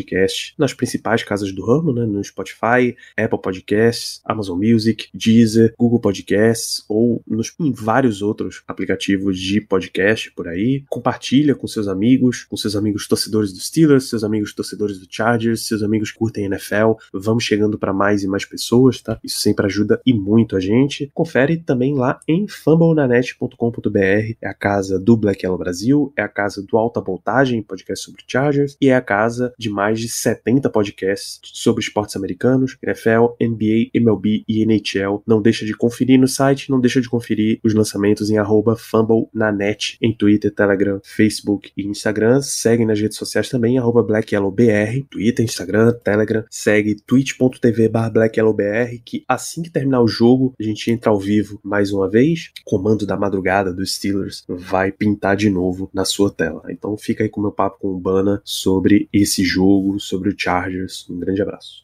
nas 0.57 0.73
principais 0.73 1.23
casas 1.23 1.51
do 1.51 1.65
ramo, 1.65 1.93
né, 1.93 2.05
no 2.05 2.23
Spotify, 2.23 2.95
Apple 3.17 3.41
Podcast 3.41 3.79
Podcasts, 3.79 4.21
Amazon 4.23 4.59
Music, 4.59 5.07
Deezer, 5.13 5.73
Google 5.77 5.99
Podcasts 5.99 6.83
ou 6.87 7.21
nos, 7.27 7.53
em 7.59 7.71
vários 7.71 8.21
outros 8.21 8.63
aplicativos 8.67 9.39
de 9.39 9.59
podcast 9.59 10.31
por 10.31 10.47
aí. 10.47 10.83
Compartilha 10.89 11.55
com 11.55 11.67
seus 11.67 11.87
amigos, 11.87 12.43
com 12.43 12.55
seus 12.55 12.75
amigos 12.75 13.07
torcedores 13.07 13.51
do 13.51 13.59
Steelers, 13.59 14.09
seus 14.09 14.23
amigos 14.23 14.53
torcedores 14.53 14.99
do 14.99 15.07
Chargers, 15.09 15.67
seus 15.67 15.81
amigos 15.81 16.11
que 16.11 16.19
curtem 16.19 16.45
NFL. 16.45 16.93
Vamos 17.13 17.43
chegando 17.43 17.77
para 17.77 17.93
mais 17.93 18.23
e 18.23 18.27
mais 18.27 18.45
pessoas, 18.45 19.01
tá? 19.01 19.19
Isso 19.23 19.39
sempre 19.39 19.65
ajuda 19.65 20.01
e 20.05 20.13
muito 20.13 20.55
a 20.55 20.59
gente. 20.59 21.09
Confere 21.13 21.57
também 21.57 21.95
lá 21.95 22.19
em 22.27 22.47
fumblenanet.com.br, 22.47 24.35
é 24.41 24.47
a 24.47 24.53
casa 24.53 24.99
do 24.99 25.17
Black 25.17 25.45
Yellow 25.45 25.57
Brasil, 25.57 26.13
é 26.15 26.21
a 26.21 26.27
casa 26.27 26.61
do 26.63 26.77
Alta 26.77 27.01
Voltagem, 27.01 27.63
podcast 27.63 28.05
sobre 28.05 28.23
Chargers, 28.27 28.77
e 28.79 28.89
é 28.89 28.95
a 28.95 29.01
casa 29.01 29.53
de 29.57 29.69
mais 29.69 29.88
de 29.97 30.09
70 30.09 30.69
podcasts 30.69 31.39
sobre 31.43 31.81
esportes 31.81 32.15
americanos, 32.15 32.77
NFL, 32.83 33.35
NBA 33.41 33.89
MLB 33.93 34.43
e 34.47 34.63
NHL. 34.63 35.23
Não 35.25 35.41
deixa 35.41 35.65
de 35.65 35.73
conferir 35.73 36.19
no 36.19 36.27
site, 36.27 36.69
não 36.69 36.79
deixa 36.79 36.99
de 36.99 37.09
conferir 37.09 37.59
os 37.63 37.73
lançamentos 37.73 38.29
em 38.29 38.37
arroba 38.37 38.75
Fumble 38.75 39.27
na 39.33 39.51
net, 39.51 39.97
em 40.01 40.13
Twitter, 40.13 40.53
Telegram, 40.53 40.99
Facebook 41.03 41.71
e 41.77 41.85
Instagram. 41.85 42.41
Segue 42.41 42.85
nas 42.85 42.99
redes 42.99 43.17
sociais 43.17 43.49
também, 43.49 43.77
arroba 43.77 44.03
BlackYellowBR, 44.03 45.05
Twitter, 45.09 45.45
Instagram, 45.45 45.93
Telegram. 46.03 46.43
Segue 46.49 46.95
twitch.tv 46.95 47.89
BlackYellowBR, 47.89 49.01
que 49.03 49.23
assim 49.27 49.61
que 49.61 49.69
terminar 49.69 50.01
o 50.01 50.07
jogo, 50.07 50.53
a 50.59 50.63
gente 50.63 50.91
entra 50.91 51.11
ao 51.11 51.19
vivo 51.19 51.59
mais 51.63 51.91
uma 51.91 52.09
vez. 52.09 52.51
Comando 52.65 53.05
da 53.05 53.17
madrugada 53.17 53.73
dos 53.73 53.95
Steelers 53.95 54.43
vai 54.47 54.91
pintar 54.91 55.35
de 55.35 55.49
novo 55.49 55.89
na 55.93 56.05
sua 56.05 56.31
tela. 56.31 56.63
Então 56.69 56.97
fica 56.97 57.23
aí 57.23 57.29
com 57.29 57.39
o 57.39 57.43
meu 57.43 57.51
papo 57.51 57.79
com 57.79 57.89
o 57.89 57.99
Bana 57.99 58.41
sobre 58.43 59.07
esse 59.13 59.43
jogo, 59.43 59.78
sobre 59.99 60.29
o 60.29 60.35
Chargers. 60.37 61.05
Um 61.09 61.19
grande 61.19 61.41
abraço. 61.41 61.81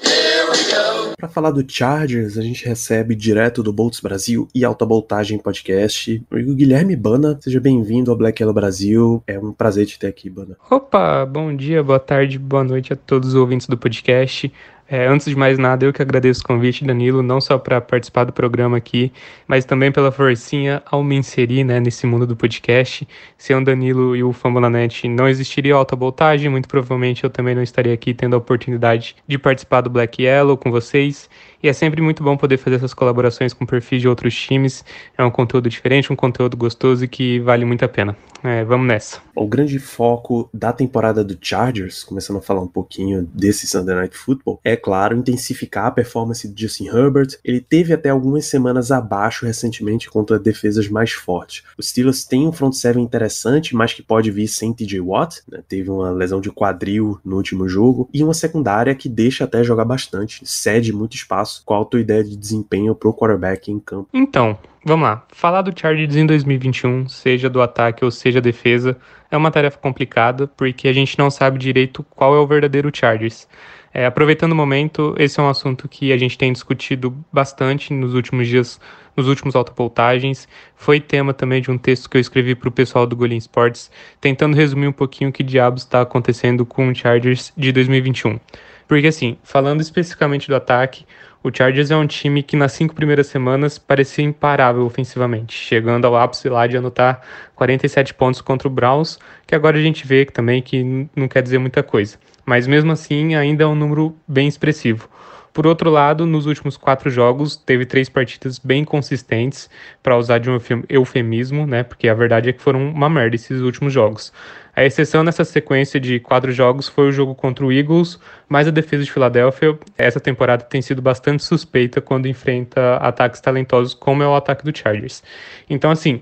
Para 1.18 1.30
falar 1.30 1.52
do 1.52 1.64
Chargers, 1.68 2.38
a 2.38 2.42
gente 2.42 2.66
recebe 2.66 3.16
direto 3.16 3.64
do 3.64 3.74
Bolts 3.74 4.00
Brasil 4.00 4.48
e 4.54 4.66
Alta 4.66 4.86
Voltagem 4.86 5.40
Podcast 5.40 6.24
o 6.32 6.56
Guilherme 6.56 6.96
Bana. 6.96 7.38
Seja 7.42 7.60
bem-vindo 7.60 8.12
ao 8.12 8.18
Black 8.18 8.42
Yellow 8.42 8.54
Brasil. 8.54 9.24
É 9.26 9.40
um 9.40 9.52
prazer 9.52 9.86
te 9.86 9.98
ter 9.98 10.08
aqui, 10.08 10.30
Bana. 10.30 10.58
Opa, 10.70 11.26
bom 11.26 11.56
dia, 11.56 11.82
boa 11.82 12.00
tarde, 12.00 12.38
boa 12.38 12.64
noite 12.64 12.94
a 12.94 12.96
todos 12.96 13.30
os 13.30 13.36
ouvintes 13.36 13.68
do 13.68 13.78
podcast. 13.78 14.52
É, 14.88 15.08
antes 15.08 15.26
de 15.26 15.36
mais 15.36 15.58
nada, 15.58 15.84
eu 15.84 15.92
que 15.92 16.02
agradeço 16.02 16.42
o 16.42 16.44
convite, 16.44 16.86
Danilo, 16.86 17.24
não 17.24 17.42
só 17.42 17.58
para 17.58 17.82
participar 17.82 18.24
do 18.24 18.32
programa 18.32 18.78
aqui, 18.78 19.12
mas 19.48 19.66
também 19.66 19.92
pela 19.92 20.12
forcinha 20.12 20.84
ao 20.86 21.04
me 21.04 21.16
inserir 21.16 21.64
né, 21.64 21.80
nesse 21.80 22.06
mundo 22.06 22.28
do 22.28 22.36
podcast. 22.36 23.08
Sem 23.36 23.56
o 23.56 23.64
Danilo 23.64 24.16
e 24.16 24.24
o 24.24 24.32
Fambonanet 24.32 25.08
não 25.08 25.28
existiria 25.28 25.74
alta 25.74 25.96
voltagem, 25.96 26.52
muito 26.52 26.68
provavelmente 26.68 27.24
eu 27.24 27.32
também 27.32 27.56
não 27.56 27.64
estaria 27.64 27.94
aqui 27.94 28.14
tendo 28.14 28.36
a 28.36 28.38
oportunidade 28.38 29.16
de 29.28 29.40
participar 29.40 29.82
do 29.82 29.90
Black 29.90 30.22
Yellow 30.22 30.56
com 30.56 30.70
vocês 30.70 31.28
E 31.66 31.68
é 31.68 31.74
sempre 31.74 32.00
muito 32.00 32.24
bom 32.24 32.38
poder 32.38 32.58
fazer 32.58 32.76
essas 32.76 32.94
colaborações 32.94 33.52
com 33.52 33.66
perfis 33.66 34.00
de 34.00 34.08
outros 34.08 34.36
times. 34.36 34.86
É 35.18 35.24
um 35.24 35.32
conteúdo 35.32 35.68
diferente, 35.68 36.14
um 36.14 36.16
conteúdo 36.16 36.56
gostoso 36.56 37.04
e 37.04 37.08
que 37.08 37.40
vale 37.40 37.66
muito 37.66 37.84
a 37.84 37.88
pena. 37.88 38.16
É, 38.44 38.64
vamos 38.64 38.88
nessa. 38.88 39.20
O 39.36 39.48
grande 39.48 39.80
foco 39.80 40.48
da 40.54 40.72
temporada 40.72 41.24
do 41.24 41.36
Chargers, 41.42 42.04
começando 42.04 42.38
a 42.38 42.42
falar 42.42 42.62
um 42.62 42.68
pouquinho 42.68 43.28
desse 43.34 43.66
Sunday 43.66 43.96
Night 43.96 44.16
Football, 44.16 44.60
é 44.64 44.76
claro, 44.76 45.18
intensificar 45.18 45.88
a 45.88 45.92
performance 45.92 46.48
de 46.48 46.62
Justin 46.62 46.86
Herbert. 46.86 47.40
Ele 47.44 47.60
teve 47.60 47.92
até 47.92 48.10
algumas 48.10 48.46
semanas 48.46 48.92
abaixo 48.92 49.48
recentemente 49.48 50.08
contra 50.08 50.38
defesas 50.38 50.88
mais 50.88 51.14
fortes. 51.14 51.64
Os 51.76 51.90
Steelers 51.90 52.24
têm 52.24 52.48
um 52.48 52.52
front 52.52 52.74
seven 52.74 53.04
interessante, 53.04 53.76
mas 53.76 53.92
que 53.92 54.04
pode 54.04 54.30
vir 54.30 54.48
sem 54.48 54.72
TJ 54.72 55.02
Watt, 55.02 55.42
né? 55.52 55.64
teve 55.68 55.90
uma 55.90 56.12
lesão 56.12 56.40
de 56.40 56.52
quadril 56.52 57.20
no 57.26 57.38
último 57.38 57.68
jogo, 57.68 58.08
e 58.14 58.24
uma 58.24 58.36
secundária 58.36 58.94
que 58.94 59.10
deixa 59.10 59.46
até 59.46 59.64
jogar 59.64 59.86
bastante, 59.86 60.42
cede 60.46 60.94
muito 60.94 61.16
espaço. 61.16 61.55
Qual 61.64 61.84
a 61.84 61.86
tua 61.86 62.00
ideia 62.00 62.24
de 62.24 62.36
desempenho 62.36 62.96
pro 62.96 63.14
quarterback 63.14 63.72
em 63.72 63.80
campo? 63.80 64.10
Então, 64.14 64.58
Vamos 64.88 65.08
lá. 65.08 65.26
Falar 65.30 65.64
do 65.64 65.74
Chargers 65.76 66.16
em 66.16 66.28
2021, 66.28 67.10
seja 67.10 67.50
do 67.50 67.60
ataque 67.60 68.06
ou 68.06 68.12
seja 68.12 68.40
defesa, 68.40 68.96
é 69.32 69.36
uma 69.36 69.50
tarefa 69.50 69.80
complicada 69.80 70.46
porque 70.46 70.88
a 70.88 70.94
gente 70.94 71.18
não 71.18 71.32
sabe 71.32 71.58
direito 71.58 72.06
qual 72.12 72.36
é 72.36 72.38
o 72.38 72.46
verdadeiro 72.46 72.92
Chargers. 72.94 73.48
É, 73.92 74.06
aproveitando 74.06 74.52
o 74.52 74.56
momento, 74.56 75.16
esse 75.18 75.40
é 75.40 75.44
um 75.44 75.50
assunto 75.50 75.90
que 75.90 76.14
a 76.14 76.18
gente 76.20 76.38
tem 76.38 76.54
discutido 76.54 77.18
bastante 77.34 77.92
nos 77.92 78.14
últimos 78.14 78.48
dias, 78.48 78.80
nos 79.18 79.28
últimos 79.28 79.56
autovoltagens. 79.56 80.48
Foi 80.76 81.00
tema 81.00 81.34
também 81.34 81.64
de 81.64 81.72
um 81.72 81.80
texto 81.80 82.08
que 82.08 82.18
eu 82.18 82.22
escrevi 82.22 82.54
para 82.54 82.70
o 82.70 82.72
pessoal 82.72 83.08
do 83.08 83.16
Golin 83.16 83.38
Sports, 83.38 83.90
tentando 84.22 84.56
resumir 84.56 84.88
um 84.88 84.92
pouquinho 84.92 85.32
o 85.32 85.34
que 85.34 85.42
diabos 85.42 85.82
está 85.82 86.02
acontecendo 86.02 86.64
com 86.64 86.90
o 86.90 86.94
Chargers 86.94 87.52
de 87.58 87.72
2021. 87.72 88.40
Porque 88.88 89.08
assim, 89.08 89.36
falando 89.42 89.82
especificamente 89.82 90.48
do 90.48 90.56
ataque, 90.56 91.08
o 91.46 91.52
Chargers 91.56 91.92
é 91.92 91.96
um 91.96 92.08
time 92.08 92.42
que 92.42 92.56
nas 92.56 92.72
cinco 92.72 92.96
primeiras 92.96 93.28
semanas 93.28 93.78
parecia 93.78 94.26
imparável 94.26 94.84
ofensivamente, 94.84 95.56
chegando 95.56 96.06
ao 96.06 96.16
ápice 96.16 96.50
lá 96.50 96.66
de 96.66 96.76
anotar 96.76 97.22
47 97.54 98.16
pontos 98.16 98.42
contra 98.42 98.68
o 98.68 98.72
Browns, 98.72 99.20
que 99.46 99.54
agora 99.54 99.78
a 99.78 99.82
gente 99.82 100.08
vê 100.08 100.26
também 100.26 100.60
que 100.60 101.08
não 101.16 101.28
quer 101.28 101.44
dizer 101.44 101.60
muita 101.60 101.84
coisa. 101.84 102.18
Mas 102.44 102.66
mesmo 102.66 102.92
assim 102.92 103.36
ainda 103.36 103.64
é 103.64 103.68
um 103.68 103.76
número 103.76 104.16
bem 104.28 104.48
expressivo. 104.48 105.08
Por 105.56 105.66
outro 105.66 105.90
lado, 105.90 106.26
nos 106.26 106.48
últimos 106.48 106.76
quatro 106.76 107.10
jogos, 107.10 107.56
teve 107.56 107.86
três 107.86 108.10
partidas 108.10 108.60
bem 108.60 108.84
consistentes, 108.84 109.70
para 110.04 110.18
usar 110.18 110.38
de 110.38 110.52
um 110.52 110.60
eufemismo, 110.90 111.66
né? 111.66 111.82
Porque 111.82 112.10
a 112.10 112.14
verdade 112.14 112.50
é 112.50 112.52
que 112.52 112.62
foram 112.62 112.90
uma 112.90 113.10
merda 113.10 113.38
esses 113.38 113.62
últimos 113.62 113.94
jogos. 113.94 114.34
A 114.76 114.84
exceção 114.84 115.24
nessa 115.24 115.46
sequência 115.46 115.98
de 115.98 116.20
quatro 116.20 116.52
jogos 116.52 116.90
foi 116.90 117.08
o 117.08 117.12
jogo 117.14 117.34
contra 117.34 117.66
o 117.66 117.72
Eagles, 117.72 118.20
mas 118.50 118.68
a 118.68 118.72
defesa 118.72 119.06
de 119.06 119.12
Filadélfia, 119.14 119.80
essa 119.98 120.20
temporada 120.20 120.66
tem 120.66 120.82
sido 120.82 121.02
bastante 121.02 121.42
suspeita 121.42 122.02
quando 122.02 122.28
enfrenta 122.28 122.98
ataques 122.98 123.40
talentosos, 123.40 123.94
como 123.94 124.22
é 124.22 124.28
o 124.28 124.36
ataque 124.36 124.66
do 124.70 124.78
Chargers. 124.78 125.24
Então, 125.70 125.90
assim, 125.90 126.22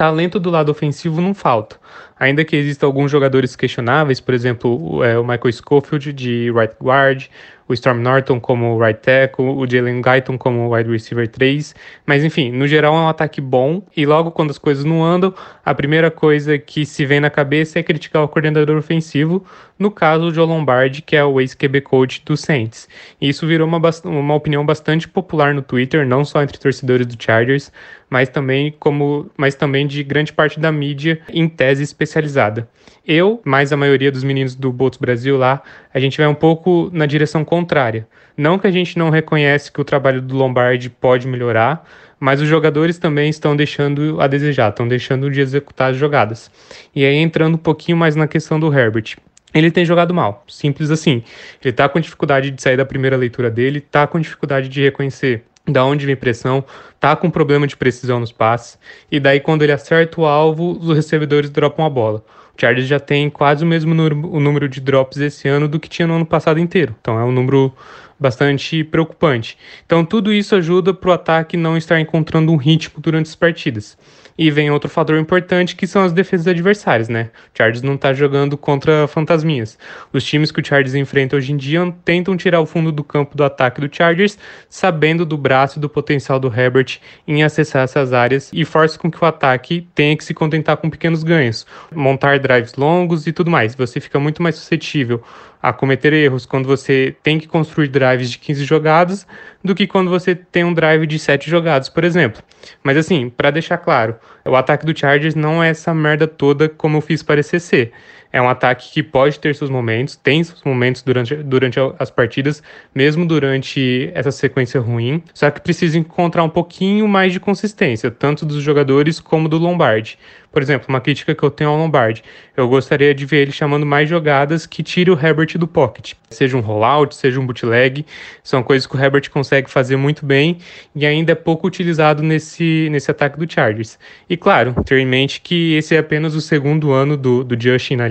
talento 0.00 0.40
do 0.40 0.48
lado 0.48 0.70
ofensivo 0.70 1.20
não 1.20 1.34
falta. 1.34 1.76
Ainda 2.18 2.42
que 2.42 2.56
existam 2.56 2.86
alguns 2.86 3.10
jogadores 3.10 3.54
questionáveis, 3.54 4.18
por 4.18 4.32
exemplo, 4.32 5.04
é, 5.04 5.18
o 5.18 5.22
Michael 5.22 5.52
Schofield 5.52 6.12
de 6.14 6.50
right 6.52 6.74
guard, 6.82 7.26
o 7.70 7.74
Storm 7.74 8.00
Norton 8.00 8.40
como 8.40 8.76
right 8.82 9.00
tackle, 9.00 9.46
o 9.46 9.64
Jalen 9.64 10.02
Guyton 10.02 10.36
como 10.36 10.74
wide 10.74 10.90
receiver 10.90 11.28
3. 11.28 11.72
Mas 12.04 12.24
enfim, 12.24 12.50
no 12.50 12.66
geral 12.66 12.94
é 12.96 12.98
um 12.98 13.08
ataque 13.08 13.40
bom 13.40 13.82
e 13.96 14.04
logo 14.04 14.32
quando 14.32 14.50
as 14.50 14.58
coisas 14.58 14.84
não 14.84 15.04
andam, 15.04 15.32
a 15.64 15.72
primeira 15.72 16.10
coisa 16.10 16.58
que 16.58 16.84
se 16.84 17.06
vem 17.06 17.20
na 17.20 17.30
cabeça 17.30 17.78
é 17.78 17.82
criticar 17.82 18.24
o 18.24 18.28
coordenador 18.28 18.76
ofensivo, 18.76 19.44
no 19.78 19.90
caso 19.90 20.24
o 20.24 20.34
Joe 20.34 20.46
Lombardi, 20.46 21.00
que 21.00 21.14
é 21.14 21.24
o 21.24 21.40
ex-QB 21.40 21.80
coach 21.82 22.22
do 22.24 22.36
Saints. 22.36 22.88
E 23.20 23.28
isso 23.28 23.46
virou 23.46 23.68
uma, 23.68 23.80
uma 24.04 24.34
opinião 24.34 24.66
bastante 24.66 25.06
popular 25.06 25.54
no 25.54 25.62
Twitter, 25.62 26.04
não 26.04 26.24
só 26.24 26.42
entre 26.42 26.58
torcedores 26.58 27.06
do 27.06 27.22
Chargers, 27.22 27.70
mas 28.10 28.28
também 28.28 28.74
como 28.78 29.30
mas 29.36 29.54
também 29.54 29.86
de 29.86 30.02
grande 30.02 30.32
parte 30.32 30.58
da 30.58 30.72
mídia 30.72 31.20
em 31.32 31.48
tese 31.48 31.84
especializada. 31.84 32.68
Eu, 33.06 33.40
mais 33.44 33.72
a 33.72 33.76
maioria 33.76 34.12
dos 34.12 34.24
meninos 34.24 34.54
do 34.54 34.72
Bolts 34.72 34.98
Brasil 34.98 35.38
lá, 35.38 35.62
a 35.94 36.00
gente 36.00 36.18
vai 36.18 36.26
um 36.26 36.34
pouco 36.34 36.90
na 36.92 37.06
direção 37.06 37.44
contrária. 37.44 38.06
Não 38.36 38.58
que 38.58 38.66
a 38.66 38.70
gente 38.70 38.98
não 38.98 39.10
reconhece 39.10 39.70
que 39.72 39.80
o 39.80 39.84
trabalho 39.84 40.20
do 40.20 40.36
Lombardi 40.36 40.90
pode 40.90 41.26
melhorar, 41.26 41.86
mas 42.18 42.40
os 42.40 42.48
jogadores 42.48 42.98
também 42.98 43.30
estão 43.30 43.56
deixando 43.56 44.20
a 44.20 44.26
desejar, 44.26 44.70
estão 44.70 44.86
deixando 44.86 45.30
de 45.30 45.40
executar 45.40 45.92
as 45.92 45.96
jogadas. 45.96 46.50
E 46.94 47.04
aí 47.04 47.16
entrando 47.16 47.54
um 47.54 47.58
pouquinho 47.58 47.96
mais 47.96 48.16
na 48.16 48.26
questão 48.26 48.58
do 48.58 48.72
Herbert. 48.72 49.16
Ele 49.52 49.70
tem 49.70 49.84
jogado 49.84 50.14
mal, 50.14 50.44
simples 50.46 50.90
assim. 50.90 51.24
Ele 51.62 51.72
tá 51.72 51.88
com 51.88 51.98
dificuldade 51.98 52.50
de 52.50 52.62
sair 52.62 52.76
da 52.76 52.84
primeira 52.84 53.16
leitura 53.16 53.50
dele, 53.50 53.80
tá 53.80 54.06
com 54.06 54.20
dificuldade 54.20 54.68
de 54.68 54.80
reconhecer 54.80 55.42
da 55.66 55.84
onde 55.84 56.06
vem 56.06 56.16
pressão, 56.16 56.64
tá 56.98 57.14
com 57.14 57.30
problema 57.30 57.66
de 57.66 57.76
precisão 57.76 58.20
nos 58.20 58.32
passes, 58.32 58.78
e 59.10 59.20
daí 59.20 59.40
quando 59.40 59.62
ele 59.62 59.72
acerta 59.72 60.20
o 60.20 60.26
alvo, 60.26 60.78
os 60.80 60.94
recebedores 60.94 61.50
dropam 61.50 61.84
a 61.84 61.90
bola. 61.90 62.24
O 62.56 62.60
Chargers 62.60 62.88
já 62.88 63.00
tem 63.00 63.30
quase 63.30 63.64
o 63.64 63.66
mesmo 63.66 63.94
número, 63.94 64.28
o 64.30 64.40
número 64.40 64.68
de 64.68 64.80
drops 64.80 65.18
esse 65.18 65.48
ano 65.48 65.68
do 65.68 65.80
que 65.80 65.88
tinha 65.88 66.06
no 66.06 66.14
ano 66.14 66.26
passado 66.26 66.58
inteiro. 66.58 66.94
Então 67.00 67.18
é 67.18 67.24
um 67.24 67.32
número 67.32 67.72
bastante 68.20 68.84
preocupante. 68.84 69.56
Então 69.86 70.04
tudo 70.04 70.32
isso 70.32 70.54
ajuda 70.54 70.92
para 70.92 71.10
o 71.10 71.12
ataque 71.12 71.56
não 71.56 71.76
estar 71.76 71.98
encontrando 71.98 72.52
um 72.52 72.56
ritmo 72.56 73.00
durante 73.00 73.28
as 73.28 73.34
partidas. 73.34 73.96
E 74.38 74.50
vem 74.50 74.70
outro 74.70 74.88
fator 74.88 75.18
importante 75.18 75.76
que 75.76 75.86
são 75.86 76.02
as 76.02 76.14
defesas 76.14 76.46
adversárias, 76.46 77.10
né? 77.10 77.30
O 77.52 77.58
Chargers 77.58 77.82
não 77.82 77.96
tá 77.96 78.14
jogando 78.14 78.56
contra 78.56 79.06
fantasminhas. 79.06 79.78
Os 80.14 80.24
times 80.24 80.50
que 80.50 80.60
o 80.60 80.64
Chargers 80.64 80.94
enfrenta 80.94 81.36
hoje 81.36 81.52
em 81.52 81.58
dia 81.58 81.92
tentam 82.04 82.36
tirar 82.36 82.60
o 82.60 82.64
fundo 82.64 82.90
do 82.90 83.04
campo 83.04 83.36
do 83.36 83.44
ataque 83.44 83.82
do 83.82 83.94
Chargers, 83.94 84.38
sabendo 84.68 85.26
do 85.26 85.36
braço 85.36 85.78
e 85.78 85.80
do 85.80 85.90
potencial 85.90 86.40
do 86.40 86.48
Herbert 86.48 87.00
em 87.28 87.42
acessar 87.42 87.82
essas 87.82 88.14
áreas 88.14 88.50
e 88.52 88.64
força 88.64 88.98
com 88.98 89.10
que 89.10 89.22
o 89.22 89.26
ataque 89.26 89.86
tenha 89.94 90.16
que 90.16 90.24
se 90.24 90.32
contentar 90.32 90.78
com 90.78 90.88
pequenos 90.88 91.22
ganhos, 91.22 91.66
montar 91.94 92.38
drives 92.38 92.74
longos 92.76 93.26
e 93.26 93.32
tudo 93.32 93.50
mais. 93.50 93.74
Você 93.74 94.00
fica 94.00 94.18
muito 94.18 94.42
mais 94.42 94.54
suscetível 94.54 95.22
a 95.62 95.72
cometer 95.72 96.12
erros 96.12 96.46
quando 96.46 96.66
você 96.66 97.14
tem 97.22 97.38
que 97.38 97.46
construir 97.46 97.88
drives 97.88 98.30
de 98.30 98.38
15 98.38 98.64
jogadas 98.64 99.26
do 99.62 99.74
que 99.74 99.86
quando 99.86 100.08
você 100.08 100.34
tem 100.34 100.64
um 100.64 100.72
drive 100.72 101.06
de 101.06 101.18
7 101.18 101.50
jogadas, 101.50 101.88
por 101.88 102.02
exemplo. 102.02 102.42
Mas 102.82 102.96
assim, 102.96 103.28
para 103.28 103.50
deixar 103.50 103.78
claro, 103.78 104.16
o 104.44 104.56
ataque 104.56 104.86
do 104.86 104.98
Chargers 104.98 105.34
não 105.34 105.62
é 105.62 105.68
essa 105.68 105.92
merda 105.92 106.26
toda 106.26 106.68
como 106.68 106.96
eu 106.96 107.00
fiz 107.00 107.22
parecer 107.22 107.60
ser. 107.60 107.92
É 108.32 108.40
um 108.40 108.48
ataque 108.48 108.92
que 108.92 109.02
pode 109.02 109.38
ter 109.40 109.54
seus 109.54 109.70
momentos, 109.70 110.16
tem 110.16 110.42
seus 110.44 110.62
momentos 110.62 111.02
durante, 111.02 111.34
durante 111.36 111.78
as 111.98 112.10
partidas, 112.10 112.62
mesmo 112.94 113.26
durante 113.26 114.10
essa 114.14 114.30
sequência 114.30 114.80
ruim, 114.80 115.22
só 115.34 115.50
que 115.50 115.60
precisa 115.60 115.98
encontrar 115.98 116.44
um 116.44 116.48
pouquinho 116.48 117.08
mais 117.08 117.32
de 117.32 117.40
consistência, 117.40 118.10
tanto 118.10 118.46
dos 118.46 118.62
jogadores 118.62 119.18
como 119.18 119.48
do 119.48 119.58
Lombardi. 119.58 120.16
Por 120.52 120.60
exemplo, 120.60 120.86
uma 120.88 121.00
crítica 121.00 121.32
que 121.32 121.42
eu 121.42 121.50
tenho 121.50 121.70
ao 121.70 121.76
Lombardi, 121.76 122.24
eu 122.56 122.68
gostaria 122.68 123.14
de 123.14 123.24
ver 123.24 123.42
ele 123.42 123.52
chamando 123.52 123.86
mais 123.86 124.08
jogadas 124.08 124.66
que 124.66 124.82
tire 124.82 125.10
o 125.10 125.14
Herbert 125.14 125.56
do 125.56 125.66
pocket. 125.66 126.14
Seja 126.28 126.56
um 126.56 126.60
rollout, 126.60 127.14
seja 127.14 127.38
um 127.38 127.46
bootleg, 127.46 128.04
são 128.42 128.60
coisas 128.62 128.86
que 128.86 128.96
o 128.96 129.00
Herbert 129.00 129.30
consegue 129.30 129.70
fazer 129.70 129.96
muito 129.96 130.26
bem 130.26 130.58
e 130.94 131.06
ainda 131.06 131.32
é 131.32 131.34
pouco 131.36 131.68
utilizado 131.68 132.22
nesse, 132.22 132.88
nesse 132.90 133.10
ataque 133.10 133.38
do 133.38 133.50
Chargers. 133.50 133.96
E 134.28 134.36
claro, 134.36 134.74
ter 134.84 134.98
em 134.98 135.06
mente 135.06 135.40
que 135.40 135.74
esse 135.74 135.94
é 135.94 135.98
apenas 135.98 136.34
o 136.34 136.40
segundo 136.40 136.90
ano 136.90 137.16
do, 137.16 137.44
do 137.44 137.60
Justin 137.60 137.96
na 137.96 138.08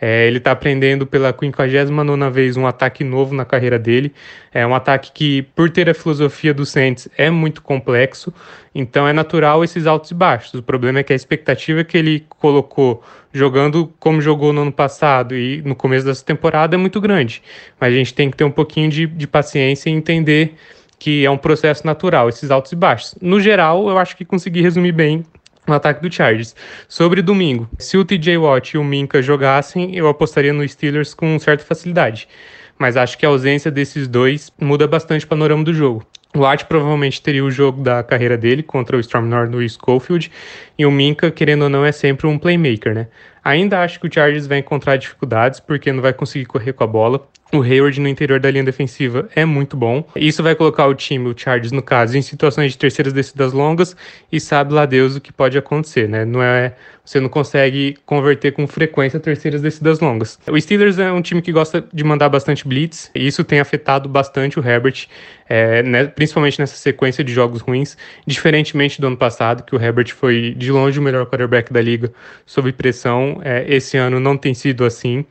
é, 0.00 0.26
ele 0.26 0.38
está 0.38 0.52
aprendendo 0.52 1.06
pela 1.06 1.34
59 1.38 2.30
vez 2.30 2.56
um 2.56 2.66
ataque 2.66 3.04
novo 3.04 3.34
na 3.34 3.44
carreira 3.44 3.78
dele, 3.78 4.12
é 4.52 4.66
um 4.66 4.74
ataque 4.74 5.12
que, 5.12 5.42
por 5.54 5.70
ter 5.70 5.88
a 5.88 5.94
filosofia 5.94 6.52
do 6.52 6.64
Saints, 6.64 7.08
é 7.16 7.30
muito 7.30 7.62
complexo, 7.62 8.32
então 8.74 9.06
é 9.06 9.12
natural 9.12 9.62
esses 9.62 9.86
altos 9.86 10.10
e 10.10 10.14
baixos. 10.14 10.54
O 10.54 10.62
problema 10.62 11.00
é 11.00 11.02
que 11.02 11.12
a 11.12 11.16
expectativa 11.16 11.84
que 11.84 11.96
ele 11.96 12.24
colocou 12.28 13.02
jogando 13.32 13.92
como 13.98 14.20
jogou 14.20 14.52
no 14.52 14.62
ano 14.62 14.72
passado 14.72 15.36
e 15.36 15.62
no 15.62 15.74
começo 15.74 16.06
dessa 16.06 16.24
temporada 16.24 16.74
é 16.74 16.78
muito 16.78 17.00
grande. 17.00 17.42
Mas 17.78 17.92
a 17.92 17.96
gente 17.96 18.14
tem 18.14 18.30
que 18.30 18.36
ter 18.36 18.44
um 18.44 18.50
pouquinho 18.50 18.90
de, 18.90 19.06
de 19.06 19.26
paciência 19.26 19.90
e 19.90 19.92
entender 19.92 20.54
que 20.98 21.24
é 21.24 21.30
um 21.30 21.38
processo 21.38 21.86
natural, 21.86 22.28
esses 22.28 22.50
altos 22.50 22.72
e 22.72 22.76
baixos. 22.76 23.14
No 23.20 23.40
geral, 23.40 23.88
eu 23.88 23.98
acho 23.98 24.16
que 24.16 24.24
consegui 24.24 24.60
resumir 24.60 24.92
bem 24.92 25.24
o 25.72 25.76
ataque 25.76 26.02
do 26.02 26.12
Chargers. 26.12 26.54
Sobre 26.88 27.22
domingo, 27.22 27.68
se 27.78 27.96
o 27.96 28.04
TJ 28.04 28.38
Watt 28.38 28.74
e 28.74 28.78
o 28.78 28.84
Minka 28.84 29.22
jogassem, 29.22 29.94
eu 29.96 30.08
apostaria 30.08 30.52
no 30.52 30.68
Steelers 30.68 31.14
com 31.14 31.38
certa 31.38 31.64
facilidade 31.64 32.28
mas 32.78 32.96
acho 32.96 33.18
que 33.18 33.26
a 33.26 33.28
ausência 33.28 33.70
desses 33.70 34.06
dois 34.06 34.52
muda 34.60 34.86
bastante 34.86 35.24
o 35.24 35.28
panorama 35.28 35.64
do 35.64 35.74
jogo. 35.74 36.06
O 36.34 36.40
Watt 36.40 36.66
provavelmente 36.66 37.20
teria 37.20 37.44
o 37.44 37.50
jogo 37.50 37.82
da 37.82 38.02
carreira 38.02 38.36
dele 38.36 38.62
contra 38.62 38.96
o 38.96 39.00
Storm 39.00 39.26
Norton 39.26 39.60
e 39.62 39.64
o 39.64 39.70
Schofield, 39.70 40.30
e 40.78 40.86
o 40.86 40.90
Minka, 40.90 41.30
querendo 41.30 41.62
ou 41.62 41.68
não, 41.68 41.84
é 41.84 41.90
sempre 41.90 42.26
um 42.26 42.38
playmaker, 42.38 42.94
né? 42.94 43.08
Ainda 43.42 43.82
acho 43.82 43.98
que 43.98 44.06
o 44.06 44.12
Chargers 44.12 44.46
vai 44.46 44.58
encontrar 44.58 44.96
dificuldades 44.96 45.58
porque 45.58 45.90
não 45.90 46.02
vai 46.02 46.12
conseguir 46.12 46.44
correr 46.44 46.74
com 46.74 46.84
a 46.84 46.86
bola. 46.86 47.26
O 47.52 47.62
Hayward 47.62 47.98
no 48.00 48.08
interior 48.08 48.38
da 48.38 48.50
linha 48.50 48.64
defensiva 48.64 49.28
é 49.34 49.44
muito 49.44 49.76
bom. 49.76 50.04
Isso 50.14 50.42
vai 50.42 50.54
colocar 50.54 50.86
o 50.86 50.94
time, 50.94 51.28
o 51.28 51.34
Chargers 51.36 51.72
no 51.72 51.82
caso, 51.82 52.16
em 52.16 52.22
situações 52.22 52.72
de 52.72 52.78
terceiras 52.78 53.12
descidas 53.12 53.52
longas 53.52 53.96
e 54.30 54.38
sabe 54.38 54.74
lá 54.74 54.84
Deus 54.84 55.16
o 55.16 55.20
que 55.20 55.32
pode 55.32 55.56
acontecer, 55.56 56.08
né? 56.08 56.24
Não 56.24 56.42
é 56.42 56.74
você 57.08 57.20
não 57.20 57.30
consegue 57.30 57.96
converter 58.04 58.52
com 58.52 58.66
frequência 58.66 59.18
terceiras 59.18 59.62
descidas 59.62 59.98
longas. 59.98 60.38
O 60.46 60.60
Steelers 60.60 60.98
é 60.98 61.10
um 61.10 61.22
time 61.22 61.40
que 61.40 61.50
gosta 61.50 61.82
de 61.90 62.04
mandar 62.04 62.28
bastante 62.28 62.68
blitz, 62.68 63.10
e 63.14 63.26
isso 63.26 63.42
tem 63.42 63.60
afetado 63.60 64.10
bastante 64.10 64.60
o 64.60 64.66
Herbert, 64.66 65.06
é, 65.48 65.82
né, 65.82 66.04
principalmente 66.04 66.58
nessa 66.58 66.76
sequência 66.76 67.24
de 67.24 67.32
jogos 67.32 67.62
ruins, 67.62 67.96
diferentemente 68.26 69.00
do 69.00 69.06
ano 69.06 69.16
passado, 69.16 69.62
que 69.62 69.74
o 69.74 69.82
Herbert 69.82 70.14
foi 70.14 70.54
de 70.54 70.70
longe 70.70 70.98
o 70.98 71.02
melhor 71.02 71.24
quarterback 71.24 71.72
da 71.72 71.80
liga 71.80 72.12
sob 72.44 72.70
pressão. 72.72 73.40
É, 73.42 73.64
esse 73.66 73.96
ano 73.96 74.20
não 74.20 74.36
tem 74.36 74.52
sido 74.52 74.84
assim, 74.84 75.24